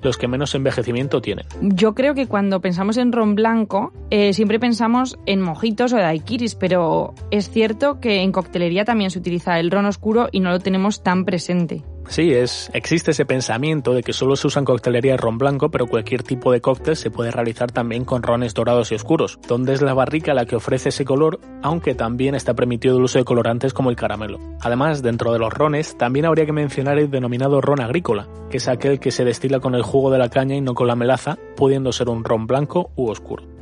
los 0.01 0.17
que 0.17 0.27
menos 0.27 0.55
envejecimiento 0.55 1.21
tienen. 1.21 1.45
Yo 1.61 1.95
creo 1.95 2.15
que 2.15 2.27
cuando 2.27 2.63
pensamos 2.63 2.97
en 2.97 3.13
ron 3.13 3.35
blanco, 3.35 3.93
eh, 4.09 4.33
siempre 4.33 4.59
pensamos 4.59 5.19
en 5.27 5.43
mojitos 5.43 5.93
o 5.93 5.97
daiquiris, 5.97 6.55
pero 6.55 7.13
es 7.31 7.51
cierto 7.51 8.01
que 8.01 8.23
en 8.23 8.33
coctelería 8.33 8.87
también 8.87 9.11
se 9.11 9.19
utiliza 9.19 9.61
el 9.61 9.71
ron 9.71 9.85
oscuro 9.85 10.29
y 10.33 10.41
no 10.41 10.51
lo 10.51 10.61
tenemos 10.61 11.03
tan 11.03 11.27
presente. 11.27 11.85
Sí, 12.09 12.33
es, 12.33 12.71
existe 12.75 13.11
ese 13.11 13.25
pensamiento 13.25 13.95
de 13.95 14.03
que 14.03 14.13
solo 14.13 14.37
se 14.37 14.47
usa 14.47 14.61
en 14.61 14.67
coctelería 14.67 15.17
ron 15.17 15.39
blanco, 15.39 15.71
pero 15.71 15.87
cualquier 15.87 16.23
tipo 16.23 16.53
de 16.53 16.61
cóctel 16.61 16.97
se 16.97 17.11
puede 17.11 17.31
realizar 17.31 17.73
también 17.73 18.05
con 18.05 18.23
rones 18.23 18.55
dorados 18.55 18.93
y 18.93 18.95
oscuros, 18.95 19.39
donde 19.49 19.73
es 19.73 19.83
la 19.83 19.95
barrica 19.95 20.35
la 20.35 20.47
que 20.47 20.57
ofrece 20.57 20.91
ese 20.91 21.05
color, 21.05 21.41
aunque 21.63 21.95
también 21.95 22.35
está 22.35 22.55
permitido 22.55 22.97
el 22.99 23.05
uso 23.05 23.19
de 23.19 23.25
colorantes 23.25 23.73
como 23.73 23.91
el 23.91 23.97
caramelo. 23.97 24.39
Además, 24.61 25.03
dentro 25.03 25.33
de 25.33 25.39
los 25.39 25.53
rones, 25.53 25.97
también 25.99 26.27
habría 26.27 26.47
que 26.47 26.53
mencionar 26.53 26.99
el 26.99 27.11
denominado 27.11 27.61
ron 27.61 27.81
agrícola, 27.81 28.29
que 28.51 28.59
es 28.59 28.69
aquel 28.69 29.01
que 29.01 29.11
se 29.11 29.25
destila 29.25 29.61
con 29.61 29.75
el 29.75 29.83
jugo 29.83 30.11
de 30.11 30.19
la 30.19 30.29
caña 30.29 30.57
y 30.57 30.61
no 30.61 30.75
con 30.75 30.87
la 30.87 30.97
melaza, 30.97 31.39
pudiendo 31.57 31.93
ser 31.93 32.09
un 32.09 32.25
ron 32.25 32.47
blanco 32.47 32.91
u 32.97 33.09
oscuro. 33.09 33.55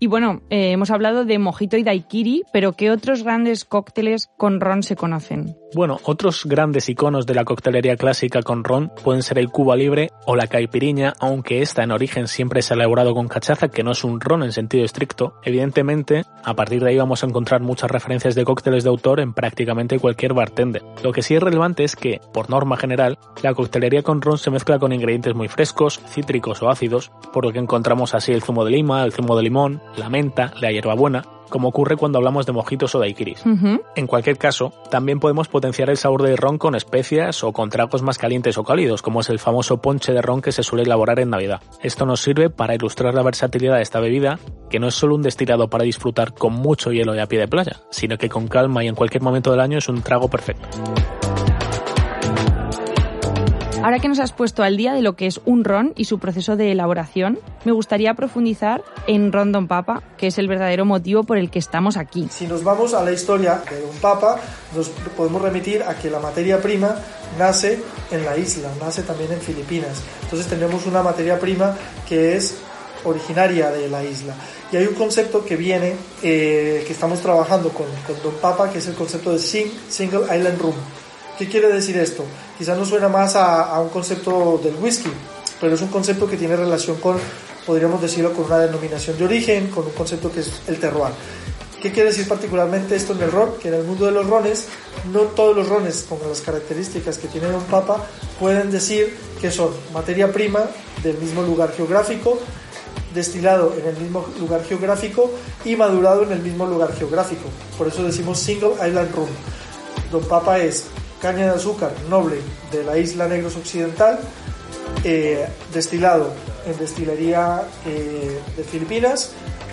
Y 0.00 0.06
bueno, 0.06 0.40
eh, 0.50 0.72
hemos 0.72 0.90
hablado 0.90 1.24
de 1.24 1.38
mojito 1.38 1.76
y 1.76 1.84
daiquiri, 1.84 2.42
pero 2.52 2.72
¿qué 2.72 2.90
otros 2.90 3.22
grandes 3.22 3.64
cócteles 3.64 4.28
con 4.36 4.60
ron 4.60 4.82
se 4.82 4.96
conocen? 4.96 5.56
Bueno, 5.74 5.98
otros 6.04 6.44
grandes 6.44 6.88
iconos 6.88 7.26
de 7.26 7.34
la 7.34 7.44
coctelería 7.44 7.96
clásica 7.96 8.42
con 8.42 8.62
ron 8.62 8.92
pueden 9.02 9.24
ser 9.24 9.38
el 9.38 9.48
Cuba 9.48 9.74
Libre 9.74 10.12
o 10.24 10.36
la 10.36 10.46
caipiriña, 10.46 11.14
aunque 11.18 11.62
esta 11.62 11.82
en 11.82 11.90
origen 11.90 12.28
siempre 12.28 12.62
se 12.62 12.72
ha 12.72 12.76
elaborado 12.76 13.12
con 13.12 13.26
cachaza, 13.26 13.66
que 13.66 13.82
no 13.82 13.90
es 13.90 14.04
un 14.04 14.20
ron 14.20 14.44
en 14.44 14.52
sentido 14.52 14.84
estricto. 14.84 15.34
Evidentemente, 15.42 16.22
a 16.44 16.54
partir 16.54 16.80
de 16.80 16.90
ahí 16.90 16.96
vamos 16.96 17.24
a 17.24 17.26
encontrar 17.26 17.60
muchas 17.60 17.90
referencias 17.90 18.36
de 18.36 18.44
cócteles 18.44 18.84
de 18.84 18.90
autor 18.90 19.18
en 19.18 19.34
prácticamente 19.34 19.98
cualquier 19.98 20.32
bartender. 20.32 20.84
Lo 21.02 21.10
que 21.10 21.22
sí 21.22 21.34
es 21.34 21.42
relevante 21.42 21.82
es 21.82 21.96
que, 21.96 22.20
por 22.32 22.50
norma 22.50 22.76
general, 22.76 23.18
la 23.42 23.52
coctelería 23.52 24.04
con 24.04 24.22
ron 24.22 24.38
se 24.38 24.52
mezcla 24.52 24.78
con 24.78 24.92
ingredientes 24.92 25.34
muy 25.34 25.48
frescos, 25.48 26.00
cítricos 26.06 26.62
o 26.62 26.70
ácidos, 26.70 27.10
por 27.32 27.44
lo 27.44 27.52
que 27.52 27.58
encontramos 27.58 28.14
así 28.14 28.30
el 28.30 28.42
zumo 28.44 28.64
de 28.64 28.70
lima, 28.70 29.04
el 29.04 29.12
zumo 29.12 29.36
de 29.36 29.42
limón, 29.42 29.82
la 29.96 30.08
menta, 30.08 30.52
la 30.60 30.70
hierbabuena, 30.70 31.24
como 31.48 31.68
ocurre 31.68 31.96
cuando 31.96 32.18
hablamos 32.18 32.46
de 32.46 32.52
mojitos 32.52 32.94
o 32.94 32.98
daiquiris. 32.98 33.44
En 33.96 34.06
cualquier 34.06 34.38
caso, 34.38 34.72
también 34.90 35.20
podemos 35.20 35.48
potenciar 35.48 35.90
el 35.90 35.96
sabor 35.96 36.22
del 36.22 36.36
ron 36.36 36.58
con 36.58 36.74
especias 36.74 37.42
o 37.44 37.52
con 37.52 37.70
tragos 37.70 38.02
más 38.02 38.18
calientes 38.18 38.58
o 38.58 38.64
cálidos, 38.64 39.02
como 39.02 39.20
es 39.20 39.30
el 39.30 39.38
famoso 39.38 39.80
ponche 39.80 40.12
de 40.12 40.22
ron 40.22 40.42
que 40.42 40.52
se 40.52 40.62
suele 40.62 40.84
elaborar 40.84 41.20
en 41.20 41.30
Navidad. 41.30 41.62
Esto 41.82 42.06
nos 42.06 42.20
sirve 42.20 42.50
para 42.50 42.74
ilustrar 42.74 43.14
la 43.14 43.22
versatilidad 43.22 43.76
de 43.76 43.82
esta 43.82 44.00
bebida, 44.00 44.38
que 44.70 44.80
no 44.80 44.88
es 44.88 44.94
solo 44.94 45.14
un 45.14 45.22
destilado 45.22 45.68
para 45.68 45.84
disfrutar 45.84 46.34
con 46.34 46.52
mucho 46.52 46.92
hielo 46.92 47.14
y 47.14 47.18
a 47.18 47.26
pie 47.26 47.38
de 47.38 47.48
playa, 47.48 47.80
sino 47.90 48.18
que 48.18 48.28
con 48.28 48.48
calma 48.48 48.84
y 48.84 48.88
en 48.88 48.94
cualquier 48.94 49.22
momento 49.22 49.50
del 49.50 49.60
año 49.60 49.78
es 49.78 49.88
un 49.88 50.02
trago 50.02 50.28
perfecto. 50.28 50.68
Ahora 53.84 53.98
que 53.98 54.08
nos 54.08 54.18
has 54.18 54.32
puesto 54.32 54.62
al 54.62 54.78
día 54.78 54.94
de 54.94 55.02
lo 55.02 55.14
que 55.14 55.26
es 55.26 55.42
un 55.44 55.62
ron 55.62 55.92
y 55.94 56.06
su 56.06 56.18
proceso 56.18 56.56
de 56.56 56.72
elaboración, 56.72 57.38
me 57.66 57.72
gustaría 57.72 58.14
profundizar 58.14 58.82
en 59.06 59.30
Ron 59.30 59.52
Don 59.52 59.68
Papa, 59.68 60.02
que 60.16 60.28
es 60.28 60.38
el 60.38 60.48
verdadero 60.48 60.86
motivo 60.86 61.24
por 61.24 61.36
el 61.36 61.50
que 61.50 61.58
estamos 61.58 61.98
aquí. 61.98 62.26
Si 62.30 62.46
nos 62.46 62.64
vamos 62.64 62.94
a 62.94 63.04
la 63.04 63.12
historia 63.12 63.62
de 63.68 63.82
Don 63.82 63.94
Papa, 63.96 64.40
nos 64.74 64.88
podemos 64.88 65.42
remitir 65.42 65.82
a 65.82 65.96
que 65.96 66.08
la 66.08 66.18
materia 66.18 66.62
prima 66.62 66.96
nace 67.38 67.78
en 68.10 68.24
la 68.24 68.38
isla, 68.38 68.70
nace 68.80 69.02
también 69.02 69.32
en 69.32 69.40
Filipinas. 69.42 70.02
Entonces 70.22 70.46
tenemos 70.46 70.86
una 70.86 71.02
materia 71.02 71.38
prima 71.38 71.76
que 72.08 72.36
es 72.36 72.56
originaria 73.04 73.70
de 73.70 73.90
la 73.90 74.02
isla. 74.02 74.34
Y 74.72 74.78
hay 74.78 74.86
un 74.86 74.94
concepto 74.94 75.44
que 75.44 75.56
viene, 75.56 75.94
eh, 76.22 76.84
que 76.86 76.92
estamos 76.94 77.20
trabajando 77.20 77.68
con, 77.68 77.84
con 78.06 78.16
Don 78.22 78.40
Papa, 78.40 78.70
que 78.70 78.78
es 78.78 78.86
el 78.86 78.94
concepto 78.94 79.30
de 79.30 79.38
Single 79.38 80.22
Island 80.34 80.58
Room 80.58 80.74
¿Qué 81.38 81.48
quiere 81.48 81.68
decir 81.68 81.96
esto? 81.96 82.24
Quizás 82.56 82.78
no 82.78 82.84
suena 82.84 83.08
más 83.08 83.34
a, 83.34 83.80
un 83.80 83.88
concepto 83.88 84.60
del 84.62 84.76
whisky, 84.76 85.10
pero 85.60 85.74
es 85.74 85.80
un 85.80 85.88
concepto 85.88 86.28
que 86.28 86.36
tiene 86.36 86.54
relación 86.54 86.96
con, 86.98 87.16
podríamos 87.66 88.00
decirlo, 88.00 88.32
con 88.32 88.44
una 88.44 88.60
denominación 88.60 89.18
de 89.18 89.24
origen, 89.24 89.68
con 89.68 89.84
un 89.84 89.92
concepto 89.92 90.30
que 90.30 90.40
es 90.40 90.62
el 90.68 90.78
terroir. 90.78 91.12
¿Qué 91.82 91.90
quiere 91.90 92.10
decir 92.10 92.28
particularmente 92.28 92.94
esto 92.94 93.14
en 93.14 93.22
el 93.22 93.32
ron? 93.32 93.58
Que 93.60 93.68
en 93.68 93.74
el 93.74 93.84
mundo 93.84 94.06
de 94.06 94.12
los 94.12 94.26
rones, 94.28 94.68
no 95.12 95.22
todos 95.22 95.56
los 95.56 95.68
rones 95.68 96.06
con 96.08 96.18
las 96.26 96.40
características 96.40 97.18
que 97.18 97.26
tiene 97.26 97.48
Don 97.48 97.64
Papa 97.64 98.06
pueden 98.38 98.70
decir 98.70 99.14
que 99.40 99.50
son 99.50 99.70
materia 99.92 100.32
prima 100.32 100.60
del 101.02 101.18
mismo 101.18 101.42
lugar 101.42 101.72
geográfico, 101.72 102.38
destilado 103.12 103.74
en 103.76 103.88
el 103.88 103.96
mismo 103.96 104.24
lugar 104.38 104.64
geográfico 104.64 105.32
y 105.64 105.74
madurado 105.74 106.22
en 106.22 106.32
el 106.32 106.40
mismo 106.40 106.64
lugar 106.64 106.94
geográfico. 106.94 107.50
Por 107.76 107.88
eso 107.88 108.04
decimos 108.04 108.38
single 108.38 108.74
island 108.74 109.12
rum. 109.14 109.28
Don 110.10 110.24
Papa 110.24 110.60
es 110.60 110.84
caña 111.24 111.46
de 111.46 111.56
azúcar 111.56 111.90
noble 112.10 112.36
de 112.70 112.84
la 112.84 112.98
isla 112.98 113.26
Negros 113.26 113.56
Occidental, 113.56 114.20
eh, 115.04 115.46
destilado 115.72 116.34
en 116.66 116.76
destilería 116.76 117.62
eh, 117.86 118.38
de 118.54 118.62
Filipinas 118.62 119.30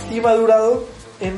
y 0.09 0.21
madurado 0.21 0.85
en 1.19 1.33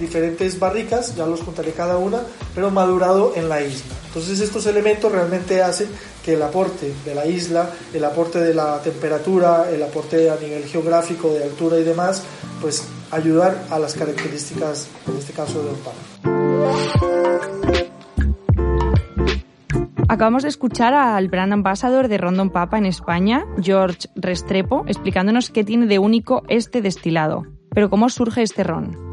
diferentes 0.00 0.58
barricas, 0.58 1.14
ya 1.16 1.26
los 1.26 1.40
contaré 1.40 1.72
cada 1.72 1.98
una, 1.98 2.20
pero 2.54 2.70
madurado 2.70 3.34
en 3.36 3.50
la 3.50 3.60
isla. 3.60 3.94
Entonces 4.06 4.40
estos 4.40 4.64
elementos 4.64 5.12
realmente 5.12 5.62
hacen 5.62 5.90
que 6.24 6.32
el 6.32 6.42
aporte 6.42 6.94
de 7.04 7.14
la 7.14 7.26
isla, 7.26 7.68
el 7.92 8.06
aporte 8.06 8.38
de 8.38 8.54
la 8.54 8.80
temperatura, 8.80 9.68
el 9.70 9.82
aporte 9.82 10.30
a 10.30 10.36
nivel 10.36 10.64
geográfico, 10.64 11.34
de 11.34 11.44
altura 11.44 11.78
y 11.78 11.84
demás, 11.84 12.22
pues 12.62 12.84
ayudar 13.10 13.66
a 13.68 13.78
las 13.78 13.92
características, 13.92 14.86
en 15.06 15.18
este 15.18 15.34
caso 15.34 15.62
de 15.62 15.68
Don 15.68 17.07
Acabamos 20.18 20.42
de 20.42 20.48
escuchar 20.48 20.94
al 20.94 21.28
brand 21.28 21.52
ambassador 21.52 22.08
de 22.08 22.18
Rondon 22.18 22.50
Papa 22.50 22.76
en 22.76 22.86
España, 22.86 23.46
George 23.62 24.08
Restrepo, 24.16 24.82
explicándonos 24.88 25.48
qué 25.48 25.62
tiene 25.62 25.86
de 25.86 26.00
único 26.00 26.42
este 26.48 26.82
destilado. 26.82 27.46
Pero 27.70 27.88
¿cómo 27.88 28.08
surge 28.08 28.42
este 28.42 28.64
ron? 28.64 29.07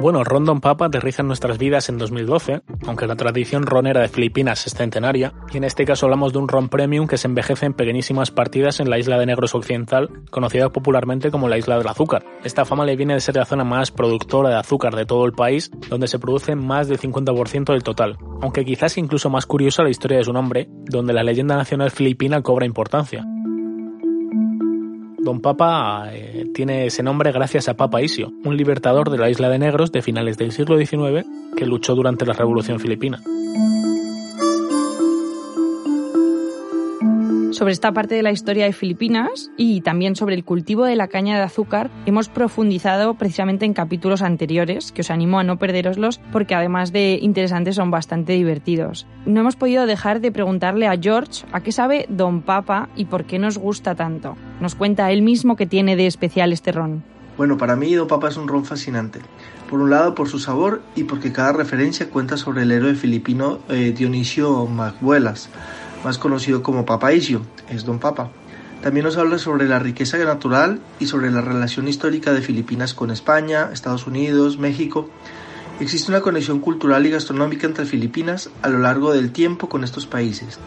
Bueno, 0.00 0.22
Rondon 0.22 0.60
Papa 0.60 0.86
aterriza 0.86 1.22
en 1.22 1.26
nuestras 1.26 1.58
vidas 1.58 1.88
en 1.88 1.98
2012, 1.98 2.62
aunque 2.86 3.08
la 3.08 3.16
tradición 3.16 3.66
ronera 3.66 4.00
de 4.00 4.08
Filipinas 4.08 4.64
es 4.68 4.74
centenaria, 4.74 5.32
y 5.52 5.56
en 5.56 5.64
este 5.64 5.84
caso 5.84 6.06
hablamos 6.06 6.32
de 6.32 6.38
un 6.38 6.46
ron 6.46 6.68
premium 6.68 7.08
que 7.08 7.18
se 7.18 7.26
envejece 7.26 7.66
en 7.66 7.74
pequeñísimas 7.74 8.30
partidas 8.30 8.78
en 8.78 8.90
la 8.90 8.98
isla 9.00 9.18
de 9.18 9.26
Negros 9.26 9.56
Occidental, 9.56 10.08
conocida 10.30 10.70
popularmente 10.70 11.32
como 11.32 11.48
la 11.48 11.58
isla 11.58 11.78
del 11.78 11.88
azúcar. 11.88 12.24
Esta 12.44 12.64
fama 12.64 12.84
le 12.84 12.94
viene 12.94 13.14
de 13.14 13.20
ser 13.20 13.34
la 13.34 13.44
zona 13.44 13.64
más 13.64 13.90
productora 13.90 14.50
de 14.50 14.56
azúcar 14.56 14.94
de 14.94 15.04
todo 15.04 15.26
el 15.26 15.32
país, 15.32 15.68
donde 15.88 16.06
se 16.06 16.20
produce 16.20 16.54
más 16.54 16.86
del 16.86 17.00
50% 17.00 17.72
del 17.72 17.82
total, 17.82 18.18
aunque 18.40 18.64
quizás 18.64 18.98
incluso 18.98 19.30
más 19.30 19.46
curiosa 19.46 19.82
la 19.82 19.90
historia 19.90 20.18
de 20.18 20.24
su 20.24 20.32
nombre, 20.32 20.68
donde 20.84 21.12
la 21.12 21.24
leyenda 21.24 21.56
nacional 21.56 21.90
filipina 21.90 22.40
cobra 22.40 22.66
importancia. 22.66 23.24
Don 25.28 25.40
Papa 25.42 26.08
eh, 26.10 26.46
tiene 26.54 26.86
ese 26.86 27.02
nombre 27.02 27.32
gracias 27.32 27.68
a 27.68 27.76
Papa 27.76 28.00
Isio, 28.00 28.32
un 28.44 28.56
libertador 28.56 29.10
de 29.10 29.18
la 29.18 29.28
isla 29.28 29.50
de 29.50 29.58
Negros 29.58 29.92
de 29.92 30.00
finales 30.00 30.38
del 30.38 30.52
siglo 30.52 30.78
XIX 30.78 31.26
que 31.54 31.66
luchó 31.66 31.94
durante 31.94 32.24
la 32.24 32.32
Revolución 32.32 32.80
Filipina. 32.80 33.20
Sobre 37.58 37.72
esta 37.72 37.90
parte 37.90 38.14
de 38.14 38.22
la 38.22 38.30
historia 38.30 38.66
de 38.66 38.72
Filipinas 38.72 39.50
y 39.56 39.80
también 39.80 40.14
sobre 40.14 40.36
el 40.36 40.44
cultivo 40.44 40.84
de 40.84 40.94
la 40.94 41.08
caña 41.08 41.36
de 41.36 41.42
azúcar 41.42 41.90
hemos 42.06 42.28
profundizado 42.28 43.14
precisamente 43.14 43.64
en 43.64 43.74
capítulos 43.74 44.22
anteriores, 44.22 44.92
que 44.92 45.00
os 45.00 45.10
animo 45.10 45.40
a 45.40 45.42
no 45.42 45.58
perderoslos 45.58 46.20
porque 46.30 46.54
además 46.54 46.92
de 46.92 47.18
interesantes 47.20 47.74
son 47.74 47.90
bastante 47.90 48.34
divertidos. 48.34 49.08
No 49.26 49.40
hemos 49.40 49.56
podido 49.56 49.86
dejar 49.86 50.20
de 50.20 50.30
preguntarle 50.30 50.86
a 50.86 50.96
George 50.96 51.46
a 51.50 51.60
qué 51.60 51.72
sabe 51.72 52.06
Don 52.08 52.42
Papa 52.42 52.90
y 52.94 53.06
por 53.06 53.24
qué 53.24 53.40
nos 53.40 53.58
gusta 53.58 53.96
tanto. 53.96 54.36
Nos 54.60 54.76
cuenta 54.76 55.10
él 55.10 55.22
mismo 55.22 55.56
que 55.56 55.66
tiene 55.66 55.96
de 55.96 56.06
especial 56.06 56.52
este 56.52 56.70
ron. 56.70 57.02
Bueno, 57.36 57.58
para 57.58 57.74
mí 57.74 57.92
Don 57.92 58.06
Papa 58.06 58.28
es 58.28 58.36
un 58.36 58.46
ron 58.46 58.64
fascinante. 58.64 59.18
Por 59.68 59.80
un 59.80 59.90
lado 59.90 60.14
por 60.14 60.28
su 60.28 60.38
sabor 60.38 60.80
y 60.94 61.04
porque 61.04 61.32
cada 61.32 61.52
referencia 61.52 62.08
cuenta 62.08 62.36
sobre 62.36 62.62
el 62.62 62.70
héroe 62.70 62.94
filipino 62.94 63.58
eh, 63.68 63.92
Dionisio 63.96 64.66
Magbuelas 64.66 65.50
más 66.04 66.18
conocido 66.18 66.62
como 66.62 66.86
Papa 66.86 67.12
Isio, 67.12 67.42
es 67.68 67.84
Don 67.84 67.98
Papa. 67.98 68.30
También 68.82 69.04
nos 69.04 69.16
habla 69.16 69.38
sobre 69.38 69.66
la 69.68 69.80
riqueza 69.80 70.18
natural 70.18 70.80
y 71.00 71.06
sobre 71.06 71.30
la 71.30 71.40
relación 71.40 71.88
histórica 71.88 72.32
de 72.32 72.42
Filipinas 72.42 72.94
con 72.94 73.10
España, 73.10 73.70
Estados 73.72 74.06
Unidos, 74.06 74.58
México. 74.58 75.08
Existe 75.80 76.12
una 76.12 76.20
conexión 76.20 76.60
cultural 76.60 77.04
y 77.04 77.10
gastronómica 77.10 77.66
entre 77.66 77.86
Filipinas 77.86 78.50
a 78.62 78.68
lo 78.68 78.78
largo 78.78 79.12
del 79.12 79.32
tiempo 79.32 79.68
con 79.68 79.82
estos 79.82 80.06
países. 80.06 80.58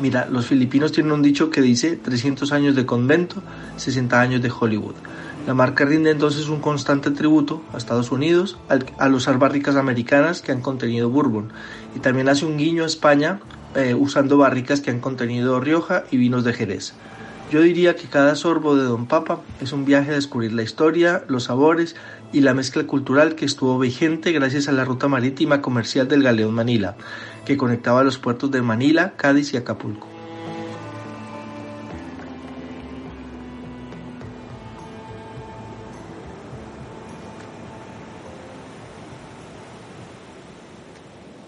Mira, 0.00 0.26
los 0.26 0.46
filipinos 0.46 0.92
tienen 0.92 1.12
un 1.12 1.22
dicho 1.22 1.50
que 1.50 1.60
dice 1.60 1.96
300 1.96 2.50
años 2.52 2.74
de 2.74 2.86
convento, 2.86 3.42
60 3.76 4.20
años 4.20 4.42
de 4.42 4.50
Hollywood. 4.50 4.94
La 5.46 5.54
marca 5.54 5.84
rinde 5.84 6.10
entonces 6.10 6.48
un 6.48 6.60
constante 6.60 7.10
tributo 7.10 7.62
a 7.72 7.76
Estados 7.76 8.10
Unidos, 8.10 8.58
a 8.98 9.08
los 9.08 9.26
barricas 9.38 9.76
americanas 9.76 10.40
que 10.40 10.52
han 10.52 10.60
contenido 10.60 11.10
bourbon, 11.10 11.52
y 11.94 12.00
también 12.00 12.28
hace 12.28 12.46
un 12.46 12.56
guiño 12.56 12.84
a 12.84 12.86
España 12.86 13.40
eh, 13.74 13.94
usando 13.94 14.38
barricas 14.38 14.80
que 14.80 14.90
han 14.90 15.00
contenido 15.00 15.60
Rioja 15.60 16.04
y 16.10 16.16
vinos 16.16 16.44
de 16.44 16.52
Jerez. 16.52 16.94
Yo 17.50 17.60
diría 17.60 17.96
que 17.96 18.06
cada 18.06 18.34
sorbo 18.34 18.76
de 18.76 18.84
Don 18.84 19.06
Papa 19.06 19.40
es 19.60 19.72
un 19.72 19.84
viaje 19.84 20.10
a 20.10 20.14
descubrir 20.14 20.52
la 20.52 20.62
historia, 20.62 21.22
los 21.28 21.44
sabores 21.44 21.96
y 22.32 22.40
la 22.40 22.54
mezcla 22.54 22.84
cultural 22.84 23.34
que 23.34 23.44
estuvo 23.44 23.78
vigente 23.78 24.32
gracias 24.32 24.68
a 24.68 24.72
la 24.72 24.86
ruta 24.86 25.06
marítima 25.06 25.60
comercial 25.60 26.08
del 26.08 26.22
Galeón 26.22 26.54
Manila, 26.54 26.96
que 27.44 27.58
conectaba 27.58 28.04
los 28.04 28.18
puertos 28.18 28.50
de 28.50 28.62
Manila, 28.62 29.12
Cádiz 29.16 29.52
y 29.52 29.58
Acapulco. 29.58 30.11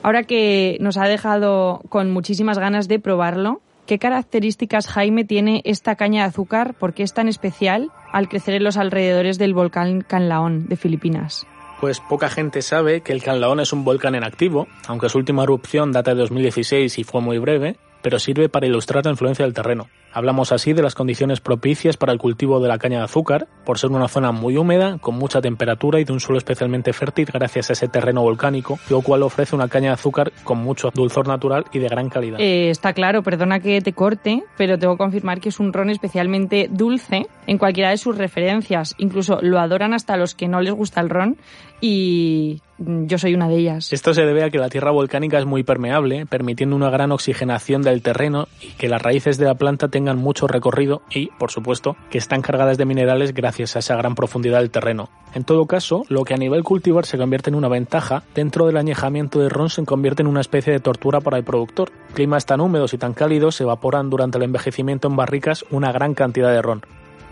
Ahora 0.05 0.25
que 0.25 0.77
nos 0.81 0.99
ha 0.99 1.09
dejado 1.09 1.81
con 1.89 2.11
muchísimas 2.11 2.59
ganas 2.59 2.89
de 2.89 2.99
probarlo, 2.99 3.63
¿qué 3.87 3.99
características, 3.99 4.87
Jaime, 4.87 5.25
tiene 5.25 5.63
esta 5.65 5.97
caña 5.97 6.25
de 6.25 6.29
azúcar? 6.29 6.75
¿Por 6.75 6.93
qué 6.93 7.05
es 7.05 7.15
tan 7.15 7.27
especial 7.27 7.91
al 8.13 8.29
crecer 8.29 8.53
en 8.53 8.65
los 8.65 8.77
alrededores 8.77 9.39
del 9.39 9.55
volcán 9.55 10.03
Canlaón 10.03 10.69
de 10.69 10.77
Filipinas? 10.77 11.47
Pues 11.81 12.01
poca 12.01 12.29
gente 12.29 12.61
sabe 12.61 13.01
que 13.01 13.13
el 13.13 13.23
Canlaón 13.23 13.61
es 13.61 13.73
un 13.73 13.83
volcán 13.83 14.15
en 14.15 14.25
activo, 14.25 14.69
aunque 14.89 15.09
su 15.09 15.17
última 15.17 15.45
erupción 15.45 15.91
data 15.91 16.11
de 16.11 16.21
2016 16.21 16.99
y 16.99 17.05
fue 17.05 17.23
muy 17.23 17.39
breve, 17.39 17.79
pero 18.03 18.19
sirve 18.19 18.51
para 18.51 18.67
ilustrar 18.67 19.07
la 19.07 19.13
influencia 19.13 19.47
del 19.47 19.55
terreno. 19.55 19.89
Hablamos 20.15 20.53
así 20.53 20.73
de 20.73 20.83
las 20.83 20.95
condiciones 20.95 21.41
propicias 21.41 21.97
para 21.97 22.13
el 22.13 22.19
cultivo 22.19 22.61
de 22.61 22.69
la 22.69 22.79
caña 22.79 22.99
de 22.99 23.05
azúcar, 23.05 23.49
por 23.65 23.81
ser 23.81 23.91
una 23.91 24.07
zona 24.07 24.31
muy 24.31 24.57
húmeda, 24.57 24.99
con 24.99 25.17
mucha 25.17 25.41
temperatura 25.41 25.99
y 25.99 26.05
de 26.05 26.13
un 26.13 26.21
suelo 26.21 26.39
especialmente 26.39 26.93
fértil 26.93 27.29
gracias 27.33 27.71
a 27.71 27.73
ese 27.73 27.89
terreno 27.89 28.23
volcánico, 28.23 28.79
lo 28.91 29.03
cual 29.03 29.25
ofrece 29.25 29.57
una 29.57 29.67
caña 29.67 29.89
de 29.89 29.95
azúcar 29.95 30.33
con 30.45 30.59
mucho 30.59 30.91
dulzor 30.95 31.27
natural 31.27 31.65
y 31.73 31.81
de 31.81 31.89
gran 31.89 32.09
calidad. 32.11 32.41
Eh, 32.41 32.71
está 32.71 32.93
claro, 32.93 33.25
perdona 33.25 33.59
que 33.59 33.81
te 33.81 33.93
corte, 33.93 34.45
pero 34.57 34.79
tengo 34.79 34.95
que 34.95 34.99
confirmar 34.99 35.41
que 35.41 35.49
es 35.49 35.59
un 35.59 35.73
ron 35.73 35.91
especialmente 35.91 36.69
dulce 36.71 37.27
en 37.49 37.59
cualquiera 37.59 37.91
de 37.91 37.97
sus 37.97 38.17
referencias. 38.17 38.95
Incluso 38.99 39.41
lo 39.43 39.59
adoran 39.59 39.95
hasta 39.95 40.17
los 40.17 40.37
que 40.37 40.47
no 40.47 40.61
les 40.61 40.73
gusta 40.73 41.01
el 41.01 41.11
ron 41.11 41.37
y 41.81 42.63
yo 42.79 43.19
soy 43.19 43.35
una 43.35 43.49
de 43.49 43.57
ellas. 43.57 43.93
Esto 43.93 44.15
se 44.15 44.23
debe 44.23 44.43
a 44.43 44.51
que 44.51 44.59
la 44.59 44.69
tierra 44.69 44.91
volcánica 44.91 45.39
es 45.39 45.45
muy 45.45 45.63
permeable, 45.63 46.27
permitiendo 46.27 46.75
una 46.75 46.91
gran 46.91 47.13
oxigenación 47.13 47.83
del 47.83 48.03
terreno 48.03 48.49
y 48.61 48.69
que 48.69 48.89
las 48.89 49.03
raíces 49.03 49.39
de 49.39 49.45
la 49.45 49.55
planta 49.55 49.89
tengan 49.89 50.04
mucho 50.13 50.47
recorrido 50.47 51.03
y, 51.11 51.27
por 51.39 51.51
supuesto, 51.51 51.97
que 52.11 52.19
están 52.19 52.43
cargadas 52.43 52.79
de 52.79 52.85
minerales 52.85 53.35
gracias 53.35 53.77
a 53.77 53.79
esa 53.81 53.97
gran 53.97 54.15
profundidad 54.15 54.59
del 54.59 54.71
terreno. 54.71 55.09
En 55.35 55.45
todo 55.45 55.67
caso, 55.67 56.05
lo 56.09 56.25
que 56.25 56.35
a 56.35 56.37
nivel 56.37 56.63
cultivar 56.63 57.07
se 57.07 57.19
convierte 57.19 57.51
en 57.51 57.57
una 57.57 57.69
ventaja, 57.69 58.23
dentro 58.35 58.67
del 58.67 58.77
añejamiento 58.77 59.41
de 59.41 59.49
ron 59.49 59.71
se 59.71 59.85
convierte 59.85 60.23
en 60.23 60.29
una 60.29 60.41
especie 60.41 60.73
de 60.73 60.81
tortura 60.81 61.21
para 61.21 61.39
el 61.39 61.45
productor. 61.45 61.91
Climas 62.15 62.47
tan 62.47 62.61
húmedos 62.61 62.95
y 62.95 62.99
tan 62.99 63.15
cálidos 63.15 63.57
se 63.57 63.65
evaporan 63.65 64.11
durante 64.11 64.39
el 64.39 64.45
envejecimiento 64.45 65.09
en 65.09 65.17
barricas 65.17 65.65
una 65.71 65.93
gran 65.93 66.15
cantidad 66.15 66.51
de 66.51 66.63
ron 66.63 66.83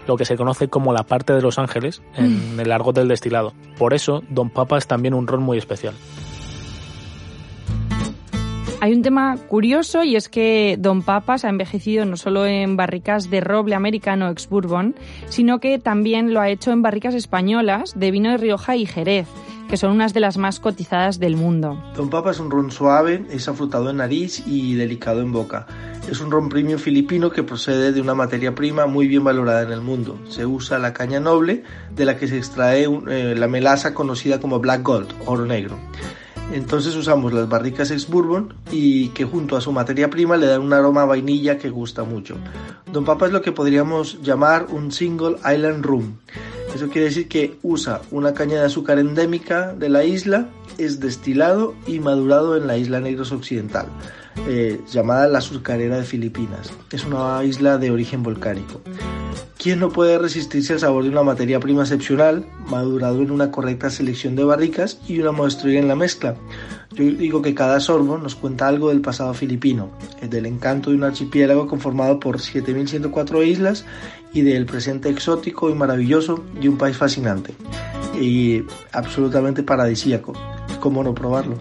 lo 0.07 0.17
que 0.17 0.25
se 0.25 0.37
conoce 0.37 0.69
como 0.69 0.93
la 0.93 1.05
parte 1.05 1.33
de 1.33 1.43
los 1.43 1.61
ángeles 1.61 2.02
en 2.17 2.57
mm. 2.57 2.61
el 2.61 2.73
argot 2.73 2.97
del 2.97 3.07
destilado. 3.07 3.52
Por 3.79 3.95
eso, 3.95 4.23
Don 4.29 4.50
Papa 4.50 4.79
es 4.79 4.88
también 4.88 5.14
un 5.14 5.29
ron 5.29 5.43
muy 5.43 5.59
especial. 5.59 5.95
Hay 8.82 8.94
un 8.94 9.02
tema 9.02 9.36
curioso 9.46 10.02
y 10.02 10.16
es 10.16 10.28
que 10.28 10.74
Don 10.76 11.02
Papa 11.02 11.38
se 11.38 11.46
ha 11.46 11.50
envejecido 11.50 12.04
no 12.04 12.16
solo 12.16 12.46
en 12.46 12.76
barricas 12.76 13.30
de 13.30 13.40
roble 13.40 13.76
americano 13.76 14.28
ex 14.28 14.48
bourbon, 14.48 14.96
sino 15.28 15.60
que 15.60 15.78
también 15.78 16.34
lo 16.34 16.40
ha 16.40 16.48
hecho 16.48 16.72
en 16.72 16.82
barricas 16.82 17.14
españolas 17.14 17.96
de 17.96 18.10
vino 18.10 18.32
de 18.32 18.38
Rioja 18.38 18.74
y 18.74 18.86
Jerez 18.86 19.28
que 19.68 19.76
son 19.76 19.92
unas 19.92 20.12
de 20.12 20.20
las 20.20 20.36
más 20.36 20.60
cotizadas 20.60 21.18
del 21.18 21.36
mundo. 21.36 21.82
Don 21.96 22.10
Papa 22.10 22.32
es 22.32 22.40
un 22.40 22.50
ron 22.50 22.70
suave, 22.70 23.24
es 23.30 23.48
afrutado 23.48 23.88
en 23.88 23.98
nariz 23.98 24.42
y 24.46 24.74
delicado 24.74 25.22
en 25.22 25.32
boca. 25.32 25.66
Es 26.10 26.20
un 26.20 26.30
ron 26.30 26.50
premium 26.50 26.78
filipino 26.78 27.30
que 27.30 27.42
procede 27.42 27.92
de 27.92 28.00
una 28.02 28.14
materia 28.14 28.54
prima 28.54 28.86
muy 28.86 29.08
bien 29.08 29.24
valorada 29.24 29.62
en 29.62 29.72
el 29.72 29.80
mundo. 29.80 30.18
Se 30.28 30.44
usa 30.44 30.78
la 30.78 30.92
caña 30.92 31.20
noble, 31.20 31.62
de 31.94 32.04
la 32.04 32.18
que 32.18 32.28
se 32.28 32.36
extrae 32.36 32.86
eh, 33.08 33.34
la 33.34 33.48
melaza 33.48 33.94
conocida 33.94 34.40
como 34.40 34.58
black 34.58 34.82
gold, 34.82 35.14
oro 35.24 35.46
negro. 35.46 35.78
Entonces 36.52 36.94
usamos 36.96 37.32
las 37.32 37.49
barricas 37.49 37.90
ex 37.90 38.08
bourbon 38.08 38.54
y 38.70 39.08
que 39.08 39.25
junto 39.25 39.56
a 39.56 39.61
su 39.61 39.72
materia 39.72 40.11
prima 40.11 40.37
le 40.37 40.46
dan 40.46 40.61
un 40.61 40.72
aroma 40.72 41.02
a 41.02 41.06
vainilla 41.06 41.58
que 41.58 41.70
gusta 41.70 42.04
mucho. 42.04 42.37
Don 42.92 43.04
Papa 43.04 43.26
es 43.26 43.32
lo 43.32 43.40
que 43.40 43.52
podríamos 43.52 44.20
llamar 44.22 44.66
un 44.70 44.92
single 44.92 45.37
island 45.38 45.84
rum 45.84 46.16
Eso 46.75 46.88
quiere 46.88 47.06
decir 47.06 47.28
que 47.28 47.56
usa 47.62 48.02
una 48.11 48.34
caña 48.34 48.61
de 48.61 48.66
azúcar 48.66 48.99
endémica 48.99 49.72
de 49.72 49.88
la 49.88 50.04
isla, 50.04 50.49
es 50.78 51.00
destilado 51.00 51.75
y 51.87 52.00
madurado 52.00 52.56
en 52.56 52.66
la 52.66 52.76
isla 52.76 53.00
Negros 53.00 53.32
Occidental, 53.32 53.87
eh, 54.46 54.80
llamada 54.90 55.26
la 55.28 55.40
Surcarera 55.40 55.98
de 55.98 56.04
Filipinas. 56.04 56.72
Es 56.90 57.04
una 57.04 57.42
isla 57.44 57.78
de 57.78 57.90
origen 57.90 58.22
volcánico. 58.22 58.80
¿Quién 59.58 59.78
no 59.78 59.90
puede 59.90 60.18
resistirse 60.18 60.72
al 60.72 60.80
sabor 60.80 61.04
de 61.04 61.10
una 61.10 61.22
materia 61.22 61.60
prima 61.60 61.82
excepcional, 61.82 62.44
madurado 62.66 63.22
en 63.22 63.30
una 63.30 63.52
correcta 63.52 63.90
selección 63.90 64.34
de 64.34 64.42
barricas 64.42 65.00
y 65.06 65.20
una 65.20 65.30
maestría 65.30 65.78
en 65.78 65.86
la 65.86 65.94
mezcla? 65.94 66.34
Yo 66.94 67.04
digo 67.04 67.42
que 67.42 67.54
cada 67.54 67.78
sorbo 67.78 68.18
nos 68.18 68.34
cuenta 68.34 68.66
algo 68.66 68.88
del 68.88 69.00
pasado 69.00 69.32
filipino, 69.34 69.90
del 70.20 70.46
encanto 70.46 70.90
de 70.90 70.96
un 70.96 71.04
archipiélago 71.04 71.68
conformado 71.68 72.18
por 72.18 72.38
7.104 72.38 73.46
islas 73.46 73.84
y 74.32 74.42
del 74.42 74.66
presente 74.66 75.08
exótico 75.08 75.70
y 75.70 75.74
maravilloso 75.74 76.44
de 76.60 76.68
un 76.68 76.76
país 76.76 76.96
fascinante 76.96 77.54
y 78.20 78.64
absolutamente 78.90 79.62
paradisíaco. 79.62 80.32
¿Cómo 80.80 81.04
no 81.04 81.14
probarlo? 81.14 81.56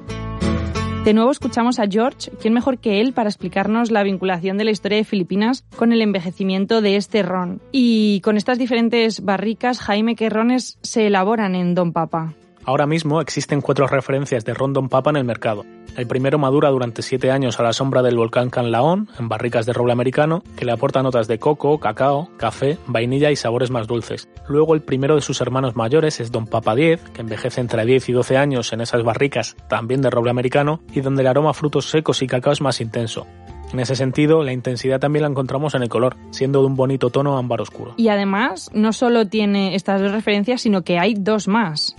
De 1.04 1.16
nuevo 1.16 1.32
escuchamos 1.32 1.80
a 1.80 1.88
George, 1.88 2.30
¿quién 2.40 2.54
mejor 2.54 2.78
que 2.78 3.02
él 3.02 3.12
para 3.12 3.28
explicarnos 3.28 3.90
la 3.90 4.04
vinculación 4.04 4.60
de 4.60 4.66
la 4.66 4.72
historia 4.72 5.00
de 5.00 5.04
Filipinas 5.04 5.64
con 5.76 5.92
el 5.94 6.02
envejecimiento 6.04 6.80
de 6.80 6.96
este 6.96 7.24
ron? 7.24 7.60
Y 7.72 8.22
con 8.22 8.38
estas 8.38 8.60
diferentes 8.60 9.26
barricas, 9.26 9.80
Jaime, 9.80 10.16
¿qué 10.16 10.30
rones 10.30 10.78
se 10.84 11.08
elaboran 11.08 11.56
en 11.56 11.74
Don 11.74 11.92
Papa? 11.92 12.36
Ahora 12.64 12.86
mismo 12.86 13.22
existen 13.22 13.62
cuatro 13.62 13.88
referencias 13.88 14.46
de 14.46 14.54
Rondon 14.54 14.88
Papa 14.88 15.10
en 15.10 15.18
el 15.18 15.24
mercado. 15.24 15.66
El 15.98 16.08
primero 16.08 16.38
madura 16.38 16.70
durante 16.70 17.02
siete 17.02 17.32
años 17.32 17.60
a 17.60 17.64
la 17.64 17.74
sombra 17.74 18.02
del 18.02 18.18
volcán 18.18 18.50
Canlaón, 18.50 19.10
en 19.20 19.28
barricas 19.28 19.66
de 19.66 19.74
roble 19.74 19.94
americano, 19.94 20.44
que 20.56 20.64
le 20.64 20.72
aporta 20.72 21.02
notas 21.02 21.28
de 21.28 21.40
coco, 21.40 21.80
cacao, 21.80 22.30
café, 22.38 22.78
vainilla 22.88 23.32
y 23.32 23.36
sabores 23.36 23.72
más 23.72 23.88
dulces. 23.88 24.30
Luego 24.48 24.76
el 24.76 24.82
primero 24.82 25.16
de 25.16 25.22
sus 25.22 25.42
hermanos 25.42 25.76
mayores 25.76 26.20
es 26.20 26.32
Don 26.32 26.46
Papa 26.46 26.76
10, 26.76 27.02
que 27.10 27.22
envejece 27.22 27.62
entre 27.62 27.84
10 27.84 28.10
y 28.10 28.14
12 28.14 28.38
años 28.38 28.72
en 28.74 28.82
esas 28.82 29.04
barricas, 29.04 29.58
también 29.68 30.02
de 30.02 30.12
roble 30.12 30.30
americano, 30.30 30.82
y 30.94 31.02
donde 31.02 31.24
el 31.24 31.28
aroma 31.28 31.50
a 31.50 31.54
frutos 31.54 31.90
secos 31.90 32.22
y 32.22 32.28
cacao 32.28 32.54
es 32.54 32.62
más 32.62 32.80
intenso. 32.80 33.26
En 33.74 33.80
ese 33.80 33.96
sentido, 33.96 34.44
la 34.44 34.52
intensidad 34.52 35.00
también 35.00 35.24
la 35.24 35.30
encontramos 35.30 35.76
en 35.76 35.84
el 35.84 35.90
color, 35.90 36.18
siendo 36.32 36.60
de 36.60 36.68
un 36.68 36.76
bonito 36.76 37.10
tono 37.10 37.38
ámbar 37.38 37.62
oscuro. 37.62 37.94
Y 37.98 38.10
además, 38.10 38.70
no 38.74 38.92
solo 38.92 39.28
tiene 39.28 39.76
estas 39.76 40.02
dos 40.02 40.12
referencias, 40.12 40.62
sino 40.62 40.82
que 40.82 41.00
hay 41.00 41.14
dos 41.14 41.48
más. 41.48 41.96